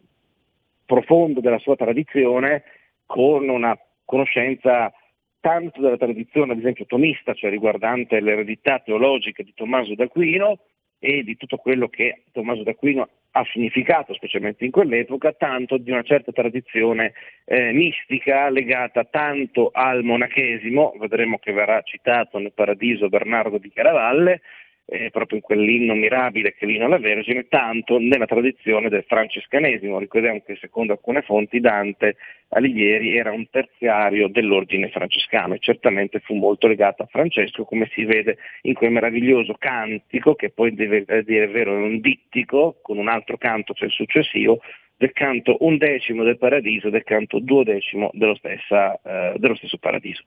profondo 0.85 1.41
della 1.41 1.59
sua 1.59 1.75
tradizione, 1.75 2.63
con 3.05 3.47
una 3.49 3.77
conoscenza 4.05 4.91
tanto 5.39 5.81
della 5.81 5.97
tradizione, 5.97 6.53
ad 6.53 6.59
esempio, 6.59 6.85
tomista, 6.85 7.33
cioè 7.33 7.49
riguardante 7.49 8.19
l'eredità 8.19 8.79
teologica 8.79 9.43
di 9.43 9.53
Tommaso 9.53 9.95
d'Aquino, 9.95 10.59
e 10.99 11.23
di 11.23 11.37
tutto 11.37 11.57
quello 11.57 11.87
che 11.87 12.23
Tommaso 12.31 12.63
d'Aquino 12.63 13.07
ha 13.31 13.45
significato, 13.51 14.13
specialmente 14.13 14.65
in 14.65 14.71
quell'epoca, 14.71 15.31
tanto 15.33 15.77
di 15.77 15.91
una 15.91 16.01
certa 16.01 16.31
tradizione 16.31 17.13
eh, 17.45 17.71
mistica 17.71 18.49
legata 18.49 19.03
tanto 19.03 19.69
al 19.71 20.03
monachesimo, 20.03 20.95
vedremo 20.97 21.37
che 21.37 21.51
verrà 21.51 21.81
citato 21.81 22.39
nel 22.39 22.53
Paradiso 22.53 23.09
Bernardo 23.09 23.59
di 23.59 23.69
Chiaravalle, 23.69 24.41
eh, 24.89 25.09
proprio 25.11 25.37
in 25.37 25.43
quell'inno 25.43 25.93
mirabile 25.93 26.53
che 26.53 26.65
vino 26.65 26.85
alla 26.85 26.97
Vergine, 26.97 27.47
tanto 27.49 27.99
nella 27.99 28.25
tradizione 28.25 28.87
del 28.87 29.03
francescanesimo. 29.05 29.99
Ricordiamo 29.99 30.41
che 30.45 30.55
secondo 30.55 30.93
alcune 30.93 31.21
fonti 31.23 31.59
Dante 31.59 32.15
Alighieri 32.49 33.17
era 33.17 33.31
un 33.31 33.49
terziario 33.49 34.29
dell'ordine 34.29 34.89
francescano 34.89 35.55
e 35.55 35.59
certamente 35.59 36.19
fu 36.19 36.35
molto 36.35 36.67
legato 36.67 37.03
a 37.03 37.07
Francesco, 37.07 37.65
come 37.65 37.89
si 37.91 38.05
vede 38.05 38.37
in 38.61 38.73
quel 38.73 38.91
meraviglioso 38.91 39.55
cantico, 39.59 40.35
che 40.35 40.51
poi 40.51 40.73
deve 40.73 41.03
eh, 41.05 41.23
dire 41.23 41.47
vero 41.47 41.73
è 41.73 41.81
un 41.81 41.99
dittico, 41.99 42.79
con 42.81 42.97
un 42.97 43.09
altro 43.09 43.37
canto, 43.37 43.73
cioè 43.73 43.87
il 43.87 43.93
successivo, 43.93 44.61
del 44.95 45.11
canto 45.11 45.57
undecimo 45.59 46.23
del 46.23 46.37
paradiso, 46.37 46.89
del 46.89 47.03
canto 47.03 47.39
duodecimo 47.39 48.09
dello, 48.13 48.35
stessa, 48.35 48.99
eh, 49.03 49.33
dello 49.37 49.55
stesso 49.55 49.77
paradiso. 49.77 50.23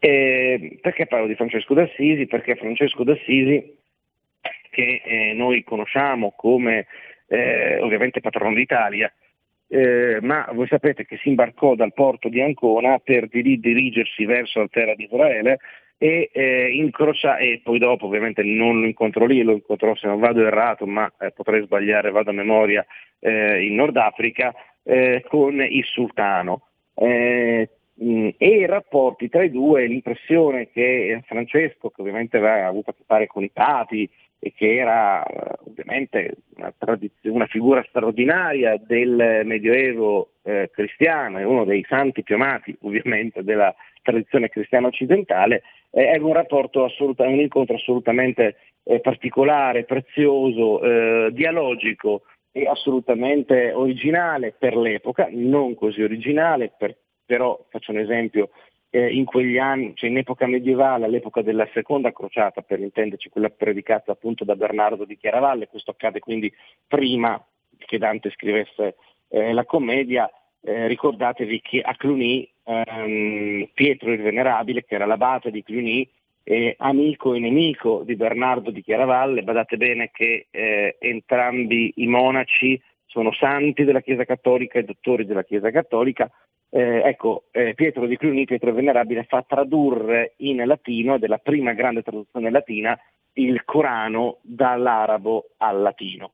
Eh, 0.00 0.78
perché 0.80 1.06
parlo 1.06 1.26
di 1.26 1.34
Francesco 1.34 1.74
d'Assisi? 1.74 2.26
Perché 2.26 2.54
Francesco 2.54 3.02
d'Assisi, 3.02 3.76
che 4.70 5.02
eh, 5.04 5.32
noi 5.34 5.64
conosciamo 5.64 6.32
come 6.36 6.86
eh, 7.26 7.78
ovviamente 7.80 8.20
patrono 8.20 8.54
d'Italia, 8.54 9.12
eh, 9.70 10.18
ma 10.22 10.48
voi 10.52 10.66
sapete 10.68 11.04
che 11.04 11.18
si 11.18 11.28
imbarcò 11.28 11.74
dal 11.74 11.92
porto 11.92 12.28
di 12.28 12.40
Ancona 12.40 12.98
per 12.98 13.28
dirigersi 13.28 14.24
verso 14.24 14.60
la 14.60 14.68
terra 14.68 14.94
di 14.94 15.04
Israele 15.04 15.58
e, 15.98 16.30
eh, 16.32 16.70
incrocia, 16.72 17.36
e 17.36 17.60
poi 17.62 17.78
dopo 17.78 18.06
ovviamente 18.06 18.42
non 18.44 18.80
lo 18.80 18.86
incontro 18.86 19.26
lì, 19.26 19.42
lo 19.42 19.52
incontrò 19.52 19.96
se 19.96 20.06
non 20.06 20.20
vado 20.20 20.46
errato, 20.46 20.86
ma 20.86 21.12
eh, 21.18 21.32
potrei 21.32 21.62
sbagliare, 21.64 22.12
vado 22.12 22.30
a 22.30 22.34
memoria, 22.34 22.86
in 23.20 23.74
Nord 23.74 23.96
Africa, 23.96 24.54
con 25.26 25.60
il 25.60 25.84
sultano. 25.84 26.68
Eh, 26.94 27.68
e 28.00 28.34
i 28.38 28.66
rapporti 28.66 29.28
tra 29.28 29.42
i 29.42 29.50
due, 29.50 29.86
l'impressione 29.86 30.70
che 30.70 31.22
Francesco, 31.26 31.90
che 31.90 32.00
ovviamente 32.00 32.36
aveva 32.36 32.66
avuto 32.66 32.90
a 32.90 32.94
che 32.94 33.02
fare 33.04 33.26
con 33.26 33.42
i 33.42 33.50
papi, 33.50 34.08
e 34.40 34.52
che 34.54 34.76
era 34.76 35.24
eh, 35.24 35.56
ovviamente 35.66 36.36
una, 36.56 36.72
una, 37.22 37.46
figura 37.46 37.84
straordinaria 37.88 38.80
del 38.80 39.42
Medioevo 39.44 40.30
eh, 40.42 40.70
cristiano 40.72 41.38
e 41.38 41.44
uno 41.44 41.64
dei 41.64 41.84
santi 41.88 42.22
più 42.22 42.36
amati 42.36 42.76
ovviamente 42.82 43.42
della 43.42 43.74
tradizione 44.02 44.48
cristiana 44.48 44.86
occidentale, 44.86 45.62
eh, 45.90 46.10
è 46.10 46.18
un 46.18 46.32
rapporto 46.32 46.84
assolutamente, 46.84 47.38
un 47.38 47.44
incontro 47.44 47.76
assolutamente 47.76 48.56
eh, 48.84 49.00
particolare, 49.00 49.84
prezioso, 49.84 50.80
eh, 50.82 51.30
dialogico 51.32 52.22
e 52.52 52.66
assolutamente 52.66 53.72
originale 53.72 54.54
per 54.56 54.76
l'epoca, 54.76 55.28
non 55.30 55.74
così 55.74 56.02
originale, 56.02 56.72
per, 56.76 56.96
però 57.28 57.62
faccio 57.68 57.92
un 57.92 57.98
esempio, 57.98 58.48
eh, 58.88 59.12
in 59.12 59.26
quegli 59.26 59.58
anni, 59.58 59.92
cioè 59.94 60.08
in 60.08 60.16
epoca 60.16 60.46
medievale, 60.46 61.04
all'epoca 61.04 61.42
della 61.42 61.68
seconda 61.74 62.10
crociata, 62.10 62.62
per 62.62 62.80
intenderci 62.80 63.28
quella 63.28 63.50
predicata 63.50 64.12
appunto 64.12 64.44
da 64.44 64.56
Bernardo 64.56 65.04
di 65.04 65.18
Chiaravalle, 65.18 65.68
questo 65.68 65.90
accade 65.90 66.20
quindi 66.20 66.50
prima 66.86 67.38
che 67.76 67.98
Dante 67.98 68.30
scrivesse 68.30 68.96
eh, 69.28 69.52
la 69.52 69.66
commedia, 69.66 70.30
eh, 70.62 70.86
ricordatevi 70.86 71.60
che 71.60 71.82
a 71.82 71.94
Cluny 71.96 72.50
ehm, 72.64 73.68
Pietro 73.74 74.10
il 74.10 74.22
Venerabile, 74.22 74.86
che 74.86 74.94
era 74.94 75.04
l'abate 75.04 75.50
di 75.50 75.62
Cluny, 75.62 76.08
amico 76.78 77.34
e 77.34 77.40
nemico 77.40 78.04
di 78.06 78.16
Bernardo 78.16 78.70
di 78.70 78.80
Chiaravalle, 78.80 79.42
badate 79.42 79.76
bene 79.76 80.10
che 80.10 80.46
eh, 80.50 80.96
entrambi 80.98 81.92
i 81.96 82.06
monaci 82.06 82.80
sono 83.08 83.32
santi 83.32 83.84
della 83.84 84.00
Chiesa 84.00 84.24
Cattolica 84.24 84.78
e 84.78 84.84
dottori 84.84 85.24
della 85.24 85.42
Chiesa 85.42 85.70
Cattolica, 85.70 86.30
eh, 86.70 87.00
ecco, 87.04 87.44
eh, 87.50 87.74
Pietro 87.74 88.06
di 88.06 88.16
Cluny, 88.16 88.44
Pietro 88.44 88.72
Venerabile, 88.72 89.24
fa 89.24 89.42
tradurre 89.42 90.34
in 90.38 90.62
latino, 90.66 91.14
ed 91.14 91.24
è 91.24 91.26
la 91.26 91.38
prima 91.38 91.72
grande 91.72 92.02
traduzione 92.02 92.50
latina, 92.50 92.98
il 93.34 93.64
Corano 93.64 94.38
dall'arabo 94.42 95.50
al 95.58 95.80
latino. 95.80 96.32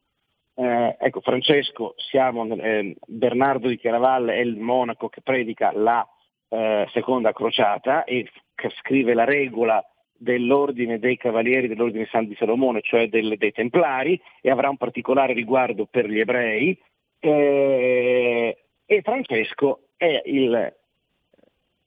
Eh, 0.57 0.97
ecco, 0.99 1.21
Francesco, 1.21 1.95
siamo, 1.97 2.47
eh, 2.57 2.97
Bernardo 3.07 3.69
di 3.69 3.79
Chiaravalle 3.79 4.35
è 4.35 4.41
il 4.41 4.57
monaco 4.57 5.09
che 5.09 5.21
predica 5.21 5.73
la 5.73 6.07
eh, 6.49 6.87
seconda 6.93 7.33
crociata 7.33 8.05
e 8.05 8.29
che 8.55 8.71
scrive 8.81 9.15
la 9.15 9.25
regola 9.25 9.85
dell'ordine 10.17 10.99
dei 10.99 11.17
cavalieri 11.17 11.69
dell'ordine 11.69 12.07
San 12.11 12.27
di 12.27 12.35
Salomone, 12.37 12.81
cioè 12.81 13.09
del, 13.09 13.37
dei 13.37 13.53
Templari, 13.53 14.21
e 14.41 14.51
avrà 14.51 14.69
un 14.69 14.77
particolare 14.77 15.33
riguardo 15.33 15.87
per 15.87 16.09
gli 16.09 16.19
ebrei. 16.19 16.79
Eh, 17.19 18.59
e 18.87 19.03
Francesco 19.03 19.89
è 19.97 20.23
il 20.27 20.75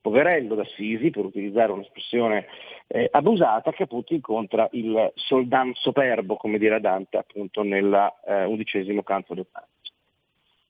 poverello 0.02 0.56
d'Assisi, 0.56 1.10
per 1.10 1.26
utilizzare 1.26 1.72
un'espressione 1.72 2.48
eh, 2.88 3.10
abusata, 3.12 3.72
che 3.72 3.84
appunto 3.84 4.14
incontra 4.14 4.68
il 4.72 5.12
soldan 5.16 5.74
superbo, 5.74 6.38
come 6.38 6.58
dirà 6.58 6.80
Dante 6.80 7.18
appunto 7.18 7.62
nell'undicesimo 7.62 9.02
eh, 9.02 9.04
canto 9.04 9.34
del 9.34 9.48
Pancio. 9.52 9.77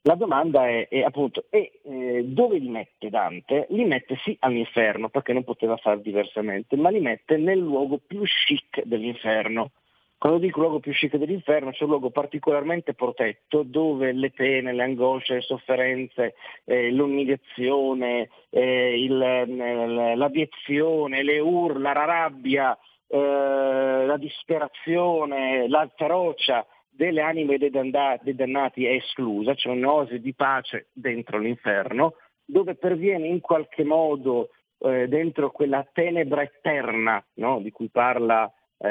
La 0.08 0.16
domanda 0.16 0.70
è, 0.70 0.88
è 0.88 1.02
appunto, 1.02 1.48
e, 1.50 1.82
eh, 1.84 2.24
dove 2.24 2.60
li 2.60 2.70
mette 2.70 3.10
Dante? 3.10 3.68
Li 3.72 3.84
mette 3.84 4.16
sì 4.24 4.38
all'inferno, 4.40 5.10
perché 5.10 5.34
non 5.34 5.44
poteva 5.44 5.76
fare 5.76 6.00
diversamente, 6.00 6.78
ma 6.78 6.90
li 6.90 7.02
mette 7.02 7.36
nel 7.36 7.60
luogo 7.60 7.98
più 7.98 8.22
chic 8.24 8.84
dell'inferno, 8.84 9.72
quando 10.18 10.40
dico 10.40 10.62
luogo 10.62 10.80
più 10.80 10.94
chic 10.94 11.18
dell'inferno, 11.18 11.72
c'è 11.72 11.84
un 11.84 11.90
luogo 11.90 12.10
particolarmente 12.10 12.94
protetto 12.94 13.64
dove 13.64 14.14
le 14.14 14.32
pene, 14.32 14.72
le 14.72 14.84
angosce, 14.84 15.34
le 15.34 15.42
sofferenze, 15.42 16.36
eh, 16.64 16.90
l'umiliazione, 16.90 18.30
eh, 18.50 19.04
il, 19.04 19.22
eh, 19.22 20.15
l'abiezione, 20.15 21.22
le 21.22 21.39
urla, 21.39 21.91
la 21.91 22.06
rabbia, 22.06 22.78
eh, 23.08 24.06
la 24.06 24.17
disperazione, 24.17 25.67
la 25.67 25.86
ferocia 25.98 26.65
delle 26.98 27.22
anime 27.22 27.58
dei, 27.58 27.70
danda- 27.70 28.20
dei 28.22 28.36
dannati 28.36 28.86
è 28.86 28.94
esclusa, 28.94 29.54
c'è 29.54 29.70
un'oasi 29.70 30.20
di 30.20 30.34
pace 30.34 30.88
dentro 30.92 31.38
l'inferno, 31.38 32.16
dove 32.44 32.76
perviene 32.76 33.28
in 33.28 33.40
qualche 33.40 33.84
modo 33.84 34.50
eh, 34.80 35.08
dentro 35.08 35.52
quella 35.52 35.88
tenebra 35.94 36.42
eterna 36.42 37.24
no? 37.36 37.60
di 37.62 37.72
cui 37.72 37.90
parla 37.90 38.52
eh, 38.80 38.88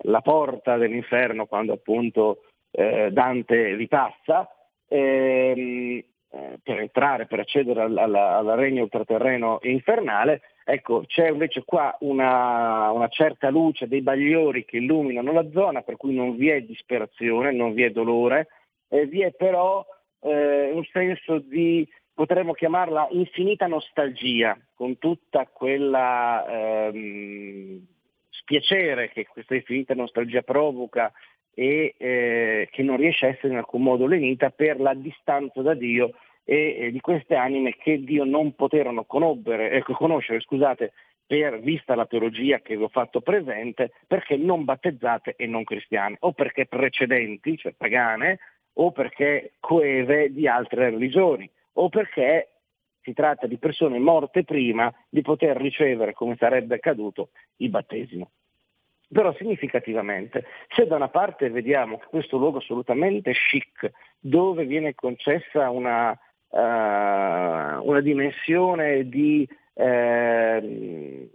la 0.00 0.20
porta 0.22 0.76
dell'inferno 0.76 1.46
quando 1.46 1.72
appunto 1.72 2.42
eh, 2.70 3.10
Dante 3.10 3.74
ripassa 3.74 4.48
ehm, 4.88 6.02
eh, 6.30 6.58
per 6.62 6.80
entrare, 6.80 7.26
per 7.26 7.40
accedere 7.40 7.82
al, 7.82 7.96
al, 7.96 8.14
al, 8.14 8.46
regno 8.56 8.82
ultraterreno 8.82 9.58
infernale. 9.62 10.42
Ecco, 10.64 11.04
c'è 11.06 11.28
invece 11.30 11.62
qua 11.64 11.96
una, 12.00 12.90
una, 12.90 13.08
certa 13.08 13.50
luce 13.50 13.86
dei 13.86 14.02
bagliori 14.02 14.64
che 14.64 14.78
illuminano 14.78 15.32
la 15.32 15.48
zona, 15.50 15.82
per 15.82 15.96
cui 15.96 16.14
non 16.14 16.36
vi 16.36 16.48
è 16.48 16.60
disperazione, 16.62 17.52
non 17.52 17.72
vi 17.72 17.84
è 17.84 17.90
dolore, 17.90 18.48
vi 18.88 19.22
è 19.22 19.32
però 19.32 19.86
eh, 20.20 20.70
un 20.72 20.84
senso 20.92 21.38
di 21.38 21.88
potremmo 22.12 22.54
chiamarla 22.54 23.08
infinita 23.10 23.66
nostalgia, 23.66 24.58
con 24.74 24.98
tutta 24.98 25.46
quella 25.46 26.88
ehm, 26.88 27.86
spiacere 28.30 29.10
che 29.10 29.26
questa 29.26 29.54
infinita 29.54 29.94
nostalgia 29.94 30.42
provoca 30.42 31.12
e 31.58 31.94
eh, 31.96 32.68
che 32.70 32.82
non 32.82 32.98
riesce 32.98 33.24
a 33.24 33.28
essere 33.30 33.48
in 33.48 33.56
alcun 33.56 33.82
modo 33.82 34.06
lenita 34.06 34.50
per 34.50 34.78
la 34.78 34.92
distanza 34.92 35.62
da 35.62 35.72
Dio 35.72 36.12
e 36.44 36.76
eh, 36.78 36.90
di 36.92 37.00
queste 37.00 37.34
anime 37.34 37.76
che 37.76 38.04
Dio 38.04 38.24
non 38.24 38.54
poterono 38.54 39.06
eh, 39.08 39.82
conoscere 39.82 40.40
scusate, 40.40 40.92
per 41.26 41.58
vista 41.60 41.94
la 41.94 42.04
teologia 42.04 42.60
che 42.60 42.76
vi 42.76 42.82
ho 42.82 42.88
fatto 42.88 43.22
presente, 43.22 43.92
perché 44.06 44.36
non 44.36 44.64
battezzate 44.64 45.34
e 45.36 45.46
non 45.46 45.64
cristiane, 45.64 46.16
o 46.20 46.32
perché 46.32 46.66
precedenti, 46.66 47.56
cioè 47.56 47.72
pagane, 47.72 48.38
o 48.74 48.92
perché 48.92 49.54
coeve 49.58 50.30
di 50.30 50.46
altre 50.46 50.90
religioni, 50.90 51.50
o 51.74 51.88
perché 51.88 52.50
si 53.00 53.14
tratta 53.14 53.46
di 53.46 53.56
persone 53.56 53.98
morte 53.98 54.44
prima 54.44 54.92
di 55.08 55.22
poter 55.22 55.56
ricevere, 55.56 56.12
come 56.12 56.36
sarebbe 56.38 56.74
accaduto, 56.74 57.30
il 57.56 57.70
battesimo. 57.70 58.30
Però 59.16 59.32
significativamente, 59.32 60.44
se 60.74 60.86
da 60.86 60.96
una 60.96 61.08
parte 61.08 61.48
vediamo 61.48 62.02
questo 62.10 62.36
luogo 62.36 62.58
assolutamente 62.58 63.32
chic, 63.32 63.90
dove 64.18 64.66
viene 64.66 64.94
concessa 64.94 65.70
una, 65.70 66.10
uh, 66.10 66.58
una 66.58 68.00
dimensione 68.02 69.08
di 69.08 69.48
uh, 69.72 71.30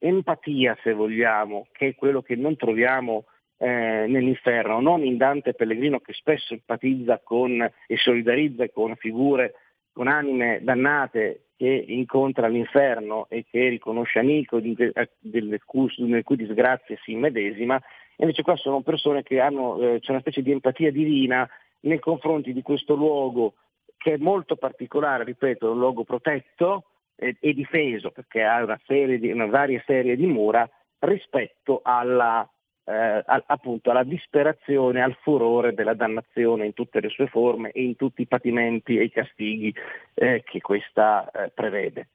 empatia, 0.00 0.76
se 0.82 0.92
vogliamo, 0.92 1.68
che 1.70 1.86
è 1.86 1.94
quello 1.94 2.20
che 2.20 2.34
non 2.34 2.56
troviamo 2.56 3.26
eh, 3.58 4.06
nell'inferno, 4.08 4.80
non 4.80 5.04
in 5.04 5.16
Dante 5.16 5.54
Pellegrino 5.54 6.00
che 6.00 6.14
spesso 6.14 6.52
empatizza 6.52 7.20
con 7.22 7.62
e 7.62 7.96
solidarizza 7.96 8.68
con 8.70 8.96
figure 8.96 9.54
con 9.94 10.08
anime 10.08 10.58
dannate 10.60 11.44
che 11.56 11.84
incontra 11.88 12.48
l'inferno 12.48 13.26
e 13.30 13.46
che 13.48 13.68
riconosce 13.68 14.18
amico 14.18 14.58
eh, 14.58 15.10
nelle 15.20 15.60
cui 15.64 16.36
disgrazie 16.36 16.98
si 17.02 17.12
immedesima, 17.12 17.80
invece 18.16 18.42
qua 18.42 18.56
sono 18.56 18.82
persone 18.82 19.22
che 19.22 19.40
hanno, 19.40 19.80
eh, 19.80 20.00
c'è 20.00 20.10
una 20.10 20.20
specie 20.20 20.42
di 20.42 20.50
empatia 20.50 20.90
divina 20.90 21.48
nei 21.80 22.00
confronti 22.00 22.52
di 22.52 22.60
questo 22.60 22.94
luogo 22.94 23.54
che 23.96 24.14
è 24.14 24.16
molto 24.18 24.56
particolare, 24.56 25.24
ripeto, 25.24 25.68
è 25.68 25.70
un 25.70 25.78
luogo 25.78 26.02
protetto 26.02 26.86
e, 27.14 27.36
e 27.38 27.54
difeso 27.54 28.10
perché 28.10 28.42
ha 28.42 28.62
una, 28.62 28.78
di, 28.86 29.30
una 29.30 29.46
varia 29.46 29.82
serie 29.86 30.16
di 30.16 30.26
mura 30.26 30.68
rispetto 30.98 31.80
alla 31.84 32.46
eh, 32.84 33.24
appunto 33.46 33.90
alla 33.90 34.04
disperazione, 34.04 35.02
al 35.02 35.16
furore 35.22 35.72
della 35.72 35.94
dannazione 35.94 36.66
in 36.66 36.74
tutte 36.74 37.00
le 37.00 37.08
sue 37.08 37.26
forme 37.28 37.70
e 37.70 37.82
in 37.82 37.96
tutti 37.96 38.22
i 38.22 38.26
patimenti 38.26 38.98
e 38.98 39.04
i 39.04 39.10
castighi 39.10 39.74
eh, 40.14 40.42
che 40.44 40.60
questa 40.60 41.30
eh, 41.30 41.50
prevede. 41.50 42.08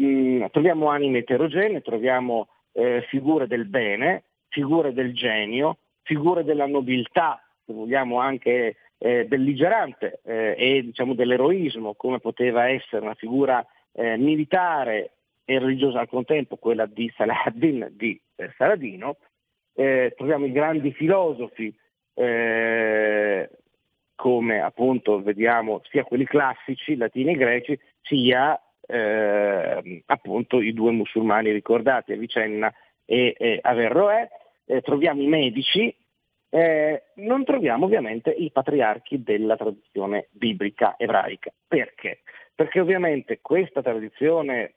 Mm, 0.00 0.44
troviamo 0.50 0.88
anime 0.88 1.18
eterogenee, 1.18 1.82
troviamo 1.82 2.48
eh, 2.72 3.04
figure 3.08 3.46
del 3.46 3.66
bene, 3.66 4.24
figure 4.48 4.92
del 4.92 5.14
genio, 5.14 5.78
figure 6.02 6.44
della 6.44 6.66
nobiltà, 6.66 7.40
se 7.64 7.72
vogliamo 7.72 8.18
anche 8.18 8.76
eh, 8.98 9.24
belligerante 9.26 10.20
eh, 10.24 10.54
e 10.58 10.82
diciamo, 10.82 11.14
dell'eroismo, 11.14 11.94
come 11.94 12.18
poteva 12.18 12.68
essere 12.68 13.02
una 13.02 13.14
figura 13.14 13.64
militare 13.98 15.10
e 15.44 15.58
religiosa 15.58 15.98
al 15.98 16.08
contempo, 16.08 16.54
quella 16.54 16.86
di 16.86 17.12
Saladin 17.16 17.88
di 17.90 18.20
Saladino, 18.56 19.16
eh, 19.78 20.12
troviamo 20.16 20.44
i 20.44 20.50
grandi 20.50 20.92
filosofi, 20.92 21.72
eh, 22.14 23.48
come 24.16 24.60
appunto 24.60 25.22
vediamo 25.22 25.82
sia 25.88 26.02
quelli 26.02 26.24
classici, 26.24 26.96
latini 26.96 27.30
e 27.30 27.36
greci, 27.36 27.80
sia 28.02 28.60
eh, 28.84 30.02
appunto 30.06 30.60
i 30.60 30.72
due 30.72 30.90
musulmani 30.90 31.52
ricordati, 31.52 32.12
Avicenna 32.12 32.74
e, 33.04 33.36
e 33.38 33.60
Averroè, 33.62 34.28
eh, 34.64 34.80
troviamo 34.80 35.22
i 35.22 35.28
medici, 35.28 35.96
eh, 36.50 37.02
non 37.14 37.44
troviamo 37.44 37.84
ovviamente 37.84 38.30
i 38.30 38.50
patriarchi 38.50 39.22
della 39.22 39.56
tradizione 39.56 40.26
biblica 40.32 40.96
ebraica. 40.98 41.52
Perché? 41.68 42.22
Perché 42.52 42.80
ovviamente 42.80 43.38
questa 43.40 43.80
tradizione 43.80 44.72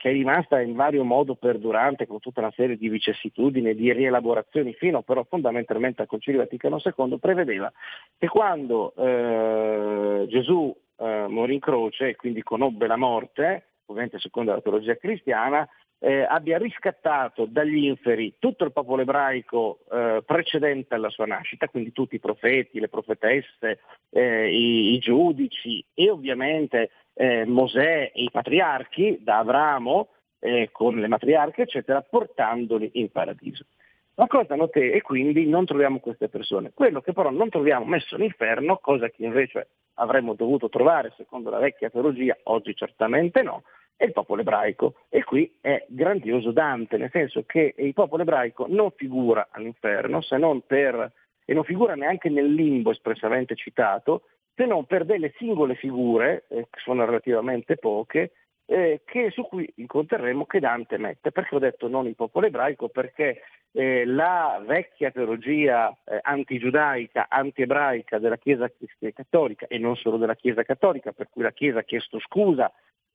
che 0.00 0.08
è 0.08 0.12
rimasta 0.12 0.62
in 0.62 0.74
vario 0.74 1.04
modo 1.04 1.34
perdurante 1.34 2.06
con 2.06 2.20
tutta 2.20 2.40
una 2.40 2.52
serie 2.56 2.78
di 2.78 2.88
vicissitudini 2.88 3.74
di 3.74 3.92
rielaborazioni 3.92 4.72
fino 4.72 5.02
però 5.02 5.26
fondamentalmente 5.28 6.00
al 6.00 6.08
Concilio 6.08 6.40
Vaticano 6.40 6.80
II, 6.82 7.18
prevedeva 7.18 7.70
che 8.16 8.26
quando 8.26 8.94
eh, 8.96 10.26
Gesù 10.28 10.74
eh, 10.96 11.26
morì 11.28 11.52
in 11.52 11.60
croce 11.60 12.08
e 12.08 12.16
quindi 12.16 12.42
conobbe 12.42 12.86
la 12.86 12.96
morte, 12.96 13.72
ovviamente 13.84 14.18
secondo 14.18 14.52
la 14.52 14.62
teologia 14.62 14.96
cristiana, 14.96 15.68
eh, 15.98 16.22
abbia 16.22 16.56
riscattato 16.56 17.44
dagli 17.44 17.84
inferi 17.84 18.36
tutto 18.38 18.64
il 18.64 18.72
popolo 18.72 19.02
ebraico 19.02 19.80
eh, 19.92 20.22
precedente 20.24 20.94
alla 20.94 21.10
sua 21.10 21.26
nascita, 21.26 21.68
quindi 21.68 21.92
tutti 21.92 22.14
i 22.14 22.20
profeti, 22.20 22.80
le 22.80 22.88
profetesse, 22.88 23.80
eh, 24.08 24.50
i, 24.50 24.94
i, 24.94 24.98
giudici 24.98 25.84
e 25.92 26.08
ovviamente 26.08 26.90
eh, 27.20 27.44
Mosè 27.44 28.12
e 28.14 28.22
i 28.22 28.30
patriarchi, 28.32 29.18
da 29.20 29.38
Abramo 29.38 30.08
eh, 30.38 30.70
con 30.72 30.98
le 30.98 31.06
matriarche, 31.06 31.62
eccetera, 31.62 32.00
portandoli 32.00 32.92
in 32.94 33.10
paradiso. 33.10 33.66
La 34.14 34.26
cosa 34.26 34.54
note 34.54 34.90
e 34.90 35.02
quindi 35.02 35.46
non 35.46 35.66
troviamo 35.66 35.98
queste 36.00 36.30
persone. 36.30 36.72
Quello 36.72 37.02
che 37.02 37.12
però 37.12 37.28
non 37.28 37.50
troviamo 37.50 37.84
messo 37.84 38.14
all'inferno, 38.14 38.78
cosa 38.78 39.10
che 39.10 39.22
invece 39.22 39.68
avremmo 39.94 40.32
dovuto 40.32 40.70
trovare 40.70 41.12
secondo 41.14 41.50
la 41.50 41.58
vecchia 41.58 41.90
teologia, 41.90 42.34
oggi 42.44 42.74
certamente 42.74 43.42
no, 43.42 43.64
è 43.96 44.04
il 44.04 44.12
popolo 44.12 44.40
ebraico. 44.40 44.94
E 45.10 45.22
qui 45.22 45.58
è 45.60 45.84
grandioso 45.88 46.52
Dante, 46.52 46.96
nel 46.96 47.10
senso 47.10 47.44
che 47.44 47.74
il 47.76 47.92
popolo 47.92 48.22
ebraico 48.22 48.64
non 48.66 48.92
figura 48.92 49.48
all'inferno 49.50 50.22
se 50.22 50.38
non 50.38 50.62
per, 50.66 51.12
e 51.44 51.52
non 51.52 51.64
figura 51.64 51.94
neanche 51.94 52.30
nel 52.30 52.50
limbo 52.50 52.92
espressamente 52.92 53.54
citato, 53.56 54.22
se 54.60 54.66
non 54.66 54.84
per 54.84 55.06
delle 55.06 55.32
singole 55.38 55.74
figure, 55.74 56.44
eh, 56.48 56.66
che 56.68 56.80
sono 56.84 57.06
relativamente 57.06 57.78
poche, 57.78 58.32
eh, 58.66 59.00
che, 59.06 59.30
su 59.30 59.42
cui 59.46 59.70
incontreremo 59.76 60.44
che 60.44 60.60
Dante 60.60 60.98
mette. 60.98 61.32
Perché 61.32 61.54
ho 61.54 61.58
detto 61.58 61.88
non 61.88 62.06
il 62.06 62.14
popolo 62.14 62.46
ebraico? 62.46 62.90
Perché 62.90 63.40
eh, 63.72 64.04
la 64.04 64.62
vecchia 64.66 65.10
teologia 65.12 65.96
eh, 66.04 66.18
antigiudaica, 66.20 67.28
antiebraica 67.30 68.18
della 68.18 68.36
Chiesa 68.36 68.70
cattolica 69.14 69.66
e 69.66 69.78
non 69.78 69.96
solo 69.96 70.18
della 70.18 70.36
Chiesa 70.36 70.62
cattolica, 70.62 71.12
per 71.12 71.30
cui 71.30 71.42
la 71.42 71.52
Chiesa 71.52 71.78
ha 71.78 71.84
chiesto 71.84 72.18
scusa 72.18 72.70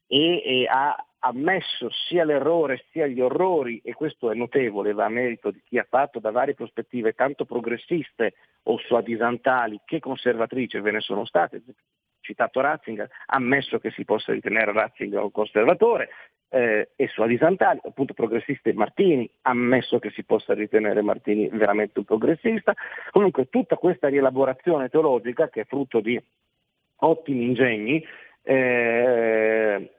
e, 0.07 0.41
e, 0.43 0.67
ha 0.67 0.95
ammesso 1.25 1.89
sia 1.89 2.23
l'errore 2.23 2.85
sia 2.91 3.07
gli 3.07 3.19
orrori, 3.19 3.81
e 3.83 3.93
questo 3.93 4.31
è 4.31 4.35
notevole, 4.35 4.93
va 4.93 5.05
a 5.05 5.09
merito 5.09 5.49
di 5.51 5.61
chi 5.65 5.77
ha 5.77 5.85
fatto 5.87 6.19
da 6.19 6.31
varie 6.31 6.53
prospettive, 6.53 7.13
tanto 7.13 7.45
progressiste 7.45 8.33
o 8.63 8.77
suadisantali 8.77 9.81
che 9.85 9.99
conservatrici 9.99 10.79
ve 10.79 10.91
ne 10.91 11.01
sono 11.01 11.25
state, 11.25 11.61
citato 12.19 12.61
Ratzinger, 12.61 13.09
ammesso 13.27 13.79
che 13.79 13.91
si 13.91 14.05
possa 14.05 14.33
ritenere 14.33 14.71
Ratzinger 14.71 15.21
un 15.21 15.31
conservatore, 15.31 16.09
eh, 16.49 16.91
e 16.95 17.07
suadisantali, 17.07 17.79
appunto 17.83 18.13
progressiste 18.13 18.71
Martini, 18.73 19.29
ammesso 19.41 19.97
che 19.99 20.11
si 20.11 20.23
possa 20.23 20.53
ritenere 20.53 21.01
Martini 21.01 21.49
veramente 21.49 21.99
un 21.99 22.05
progressista, 22.05 22.73
comunque 23.11 23.49
tutta 23.49 23.77
questa 23.77 24.07
rielaborazione 24.07 24.89
teologica 24.89 25.49
che 25.49 25.61
è 25.61 25.65
frutto 25.65 25.99
di 25.99 26.21
ottimi 26.97 27.45
ingegni, 27.45 28.05
eh, 28.43 29.89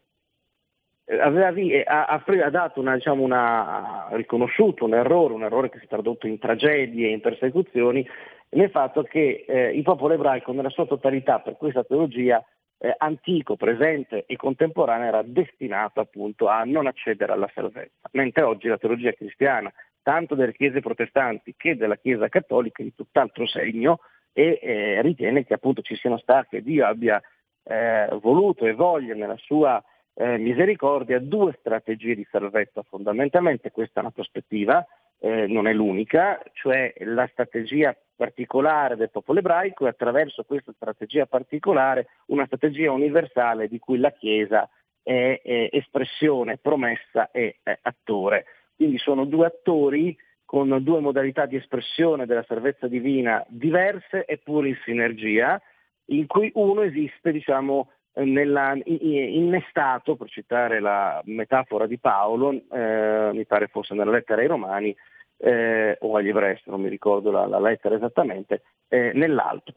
aveva, 1.07 1.53
ha, 1.85 2.23
ha, 2.25 2.51
dato 2.51 2.81
una, 2.81 2.95
diciamo 2.95 3.23
una, 3.23 4.09
riconosciuto 4.11 4.85
un 4.85 4.95
errore, 4.95 5.35
un 5.35 5.45
errore 5.45 5.71
che 5.71 5.79
si 5.79 5.85
è 5.85 5.89
tradotto 5.89 6.27
in 6.27 6.39
tragedie 6.39 7.09
in 7.09 7.21
persecuzioni, 7.21 8.07
nel 8.51 8.71
fatto 8.71 9.03
che 9.03 9.45
eh, 9.47 9.71
il 9.71 9.83
popolo 9.83 10.15
ebraico 10.15 10.53
nella 10.53 10.71
sua 10.71 10.87
totalità 10.87 11.41
per 11.41 11.57
questa 11.57 11.85
teologia 11.85 12.45
eh, 12.79 12.95
antico, 12.99 13.57
presente 13.57 14.25
e 14.27 14.37
contemporaneo 14.37 15.09
era 15.09 15.23
destinato 15.23 16.01
appunto 16.01 16.49
a 16.49 16.65
non 16.65 16.87
accedere 16.87 17.33
alla 17.33 17.51
salvezza, 17.55 18.09
mentre 18.13 18.43
oggi 18.43 18.69
la 18.69 18.79
teologia 18.79 19.13
cristiana, 19.13 19.73
tanto 20.03 20.35
delle 20.35 20.53
chiese 20.53 20.81
protestanti 20.81 21.55
che 21.57 21.77
della 21.77 21.97
Chiesa 21.97 22.29
cattolica, 22.29 22.83
è 22.83 22.87
di 22.87 22.95
tutt'altro 22.95 23.47
segno 23.47 24.01
e 24.33 24.59
eh, 24.61 25.03
ritiene 25.03 25.45
che 25.45 25.55
appunto 25.55 25.83
ci 25.83 25.97
siano 25.97 26.19
stati, 26.19 26.57
che 26.57 26.63
Dio 26.63 26.87
abbia 26.87 27.21
eh, 27.65 28.09
voluto 28.21 28.67
e 28.67 28.75
voglia 28.75 29.15
nella 29.15 29.37
sua 29.39 29.83
eh, 30.19 30.39
misericordia 30.39 31.19
due 31.19 31.55
strategie 31.61 32.15
di 32.15 32.27
salvezza 32.31 32.83
fondamentalmente, 32.83 33.71
questa 33.71 34.01
è 34.01 34.03
una 34.03 34.13
prospettiva, 34.13 34.85
eh, 35.19 35.47
non 35.47 35.67
è 35.67 35.73
l'unica, 35.73 36.43
cioè 36.53 36.93
la 37.01 37.29
strategia 37.31 37.97
particolare 38.17 38.97
del 38.97 39.11
popolo 39.11 39.41
ebraico 39.41 39.85
e 39.85 39.91
attraverso 39.91 40.45
questa 40.45 40.73
strategia 40.75 41.27
particolare 41.27 42.09
una 42.27 42.47
strategia 42.47 42.93
universale 42.93 43.69
di 43.69 43.79
cui 43.79 43.99
la 43.99 44.11
Chiesa 44.11 44.69
è, 45.03 45.41
è 45.43 45.69
espressione, 45.71 46.57
promessa 46.57 47.31
e 47.31 47.59
attore. 47.83 48.47
Quindi 48.75 48.99
sono 48.99 49.27
due 49.27 49.47
attori 49.47 50.17
con 50.47 50.83
due 50.83 51.01
modalità 51.01 51.45
di 51.45 51.57
espressione 51.57 52.25
della 52.25 52.45
salvezza 52.47 52.87
divina 52.87 53.45
diverse 53.49 54.25
eppure 54.27 54.69
in 54.69 54.79
sinergia, 54.85 55.61
in 56.07 56.27
cui 56.27 56.51
uno 56.55 56.83
esiste 56.83 57.33
diciamo, 57.33 57.91
nella, 58.25 58.77
innestato, 58.85 60.17
per 60.17 60.29
citare 60.29 60.81
la 60.81 61.21
metafora 61.27 61.87
di 61.87 61.99
Paolo, 61.99 62.53
eh, 62.73 63.31
mi 63.33 63.45
pare 63.45 63.69
fosse 63.69 63.95
nella 63.95 64.11
lettera 64.11 64.41
ai 64.41 64.47
Romani 64.47 64.97
eh, 65.39 65.97
o 66.01 66.17
agli 66.17 66.29
ebrei, 66.29 66.59
non 66.65 66.81
mi 66.81 66.89
ricordo 66.89 67.31
la, 67.31 67.47
la 67.47 67.61
lettera 67.61 67.95
esattamente, 67.95 68.63
eh, 68.89 69.13
nell'alto. 69.15 69.75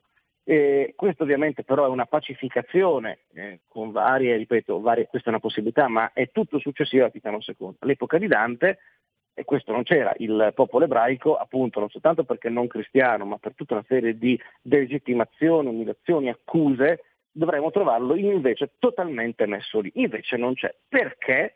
questo 0.95 1.23
ovviamente 1.23 1.63
però 1.63 1.85
è 1.85 1.89
una 1.89 2.05
pacificazione 2.05 3.19
eh, 3.33 3.59
con 3.67 3.91
varie, 3.91 4.35
ripeto, 4.37 4.79
varie, 4.79 5.07
questa 5.07 5.27
è 5.27 5.31
una 5.31 5.41
possibilità, 5.41 5.87
ma 5.87 6.11
è 6.13 6.31
tutto 6.31 6.59
successivo 6.59 7.05
a 7.05 7.09
Titano 7.09 7.39
II. 7.45 7.75
All'epoca 7.79 8.17
di 8.17 8.27
Dante, 8.27 8.79
e 9.39 9.45
questo 9.45 9.71
non 9.71 9.83
c'era, 9.83 10.13
il 10.17 10.51
popolo 10.53 10.83
ebraico, 10.85 11.37
appunto, 11.37 11.79
non 11.79 11.89
soltanto 11.89 12.25
perché 12.25 12.49
non 12.49 12.67
cristiano, 12.67 13.25
ma 13.25 13.37
per 13.37 13.53
tutta 13.55 13.75
una 13.75 13.85
serie 13.87 14.17
di 14.17 14.37
delegittimazioni, 14.61 15.69
umiliazioni, 15.69 16.29
accuse, 16.29 17.03
dovremmo 17.31 17.71
trovarlo 17.71 18.15
invece 18.15 18.71
totalmente 18.79 19.45
messo 19.45 19.79
lì. 19.79 19.91
Invece 19.95 20.37
non 20.37 20.53
c'è. 20.53 20.73
Perché? 20.87 21.55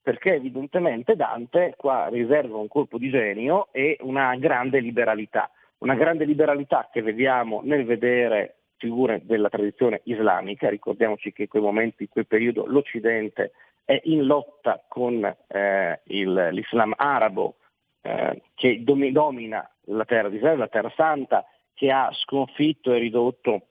Perché 0.00 0.34
evidentemente 0.34 1.16
Dante 1.16 1.74
qua 1.76 2.08
riserva 2.08 2.58
un 2.58 2.68
colpo 2.68 2.98
di 2.98 3.10
genio 3.10 3.68
e 3.72 3.96
una 4.00 4.36
grande 4.36 4.80
liberalità. 4.80 5.50
Una 5.78 5.94
grande 5.94 6.24
liberalità 6.24 6.88
che 6.92 7.02
vediamo 7.02 7.60
nel 7.64 7.84
vedere 7.84 8.56
figure 8.76 9.22
della 9.24 9.48
tradizione 9.48 10.00
islamica, 10.04 10.68
ricordiamoci 10.68 11.32
che 11.32 11.42
in 11.42 11.48
quei 11.48 11.62
momenti, 11.62 12.04
in 12.04 12.08
quel 12.08 12.26
periodo 12.26 12.66
l'Occidente 12.66 13.52
è 13.84 13.98
in 14.04 14.24
lotta 14.24 14.84
con 14.88 15.24
eh, 15.24 16.00
il, 16.04 16.48
l'Islam 16.52 16.92
arabo 16.96 17.56
eh, 18.02 18.42
che 18.54 18.82
domina 18.82 19.68
la 19.86 20.04
terra 20.04 20.28
di 20.28 20.36
Israele, 20.36 20.58
la 20.58 20.68
terra 20.68 20.92
santa, 20.96 21.44
che 21.74 21.90
ha 21.90 22.10
sconfitto 22.12 22.92
e 22.92 22.98
ridotto 22.98 23.66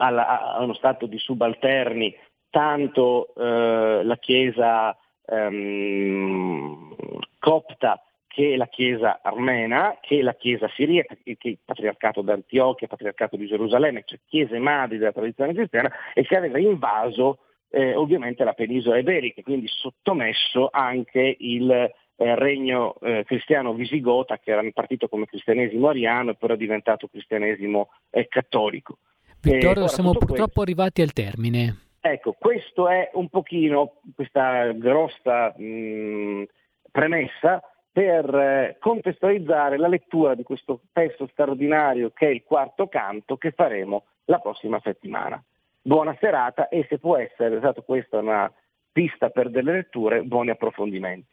alla, 0.00 0.54
a 0.54 0.62
uno 0.62 0.74
stato 0.74 1.06
di 1.06 1.18
subalterni 1.18 2.16
tanto 2.50 3.32
eh, 3.34 4.02
la 4.02 4.16
Chiesa 4.16 4.96
ehm, 5.26 6.94
copta 7.38 8.02
che 8.26 8.56
la 8.56 8.66
Chiesa 8.68 9.20
armena, 9.22 9.98
che 10.00 10.22
la 10.22 10.34
Chiesa 10.34 10.68
siriaca, 10.68 11.16
che 11.22 11.36
il 11.40 11.58
patriarcato 11.64 12.22
d'Antiochia, 12.22 12.86
il 12.86 12.88
patriarcato 12.88 13.36
di 13.36 13.46
Gerusalemme, 13.46 14.02
cioè 14.04 14.20
chiese 14.26 14.58
madri 14.58 14.98
della 14.98 15.12
tradizione 15.12 15.52
cristiana, 15.52 15.90
e 16.14 16.22
che 16.22 16.36
aveva 16.36 16.58
invaso 16.58 17.38
eh, 17.70 17.94
ovviamente 17.94 18.44
la 18.44 18.52
penisola 18.52 18.98
iberica, 18.98 19.42
quindi 19.42 19.66
sottomesso 19.68 20.68
anche 20.70 21.36
il 21.38 21.70
eh, 21.70 22.34
regno 22.36 22.96
eh, 23.00 23.24
cristiano 23.24 23.72
visigota 23.74 24.38
che 24.38 24.52
era 24.52 24.62
partito 24.72 25.08
come 25.08 25.26
cristianesimo 25.26 25.88
ariano 25.88 26.30
e 26.30 26.34
poi 26.34 26.50
era 26.50 26.58
diventato 26.58 27.08
cristianesimo 27.08 27.90
eh, 28.10 28.28
cattolico. 28.28 28.98
Vittorio, 29.40 29.86
siamo 29.88 30.12
purtroppo 30.12 30.36
questo, 30.36 30.60
arrivati 30.60 31.02
al 31.02 31.12
termine. 31.12 31.76
Ecco, 32.00 32.34
questo 32.38 32.88
è 32.88 33.10
un 33.14 33.28
pochino 33.28 34.00
questa 34.14 34.72
grossa 34.72 35.54
mh, 35.56 36.44
premessa 36.90 37.62
per 37.92 38.34
eh, 38.34 38.76
contestualizzare 38.78 39.76
la 39.76 39.88
lettura 39.88 40.34
di 40.34 40.42
questo 40.42 40.82
testo 40.92 41.26
straordinario 41.32 42.10
che 42.14 42.26
è 42.26 42.30
il 42.30 42.44
quarto 42.44 42.86
canto 42.88 43.36
che 43.36 43.50
faremo 43.50 44.04
la 44.26 44.38
prossima 44.38 44.80
settimana. 44.82 45.42
Buona 45.82 46.16
serata 46.20 46.68
e 46.68 46.86
se 46.88 46.98
può 46.98 47.16
essere, 47.16 47.56
esatto, 47.56 47.82
questa 47.82 48.18
una 48.18 48.52
pista 48.92 49.30
per 49.30 49.50
delle 49.50 49.72
letture, 49.72 50.22
buoni 50.22 50.50
approfondimenti. 50.50 51.26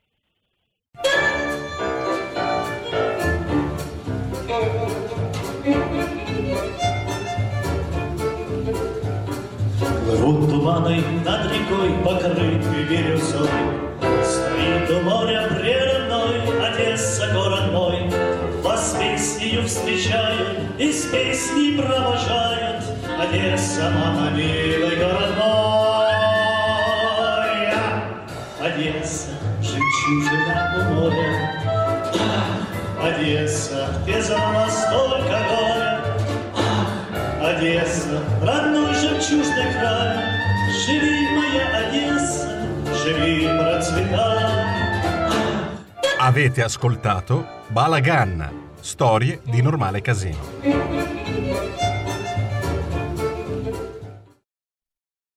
Вот 10.28 10.50
туманы 10.50 11.02
над 11.24 11.50
рекой 11.54 11.94
покрыты 12.04 12.84
бирюзой, 12.90 13.48
Стоит 14.26 14.90
у 14.90 15.00
моря 15.10 15.48
прерывной 15.48 16.68
Одесса, 16.68 17.30
город 17.34 17.72
мой. 17.72 18.12
Вас 18.62 18.98
песнею 19.00 19.66
встречают 19.66 20.60
и 20.78 20.92
с 20.92 21.06
песней 21.06 21.82
провожают, 21.82 22.84
Одесса, 23.18 23.90
мама, 23.96 24.32
милый 24.32 24.98
город 24.98 25.32
мой. 25.38 26.12
Одесса, 28.60 29.30
жемчужина 29.62 30.76
у 30.76 30.94
моря, 30.94 31.54
Одесса, 33.02 33.88
где 34.04 34.22
за 34.22 34.38
нас 34.38 34.88
столько 34.88 35.40
горя, 35.48 36.02
Одесса, 37.42 38.22
родной 38.42 38.77
жемчужный 39.17 39.73
край, 39.73 40.19
Живи, 40.85 41.29
моя 41.35 41.67
Одесса, 41.79 42.49
живи, 43.05 43.47
процветай. 43.59 44.43
Avete 46.19 46.63
ascoltato 46.63 47.47
Balagan, 47.69 48.49
storie 48.81 49.41
di 49.45 49.61
normale 49.63 50.01
casino. 50.01 51.16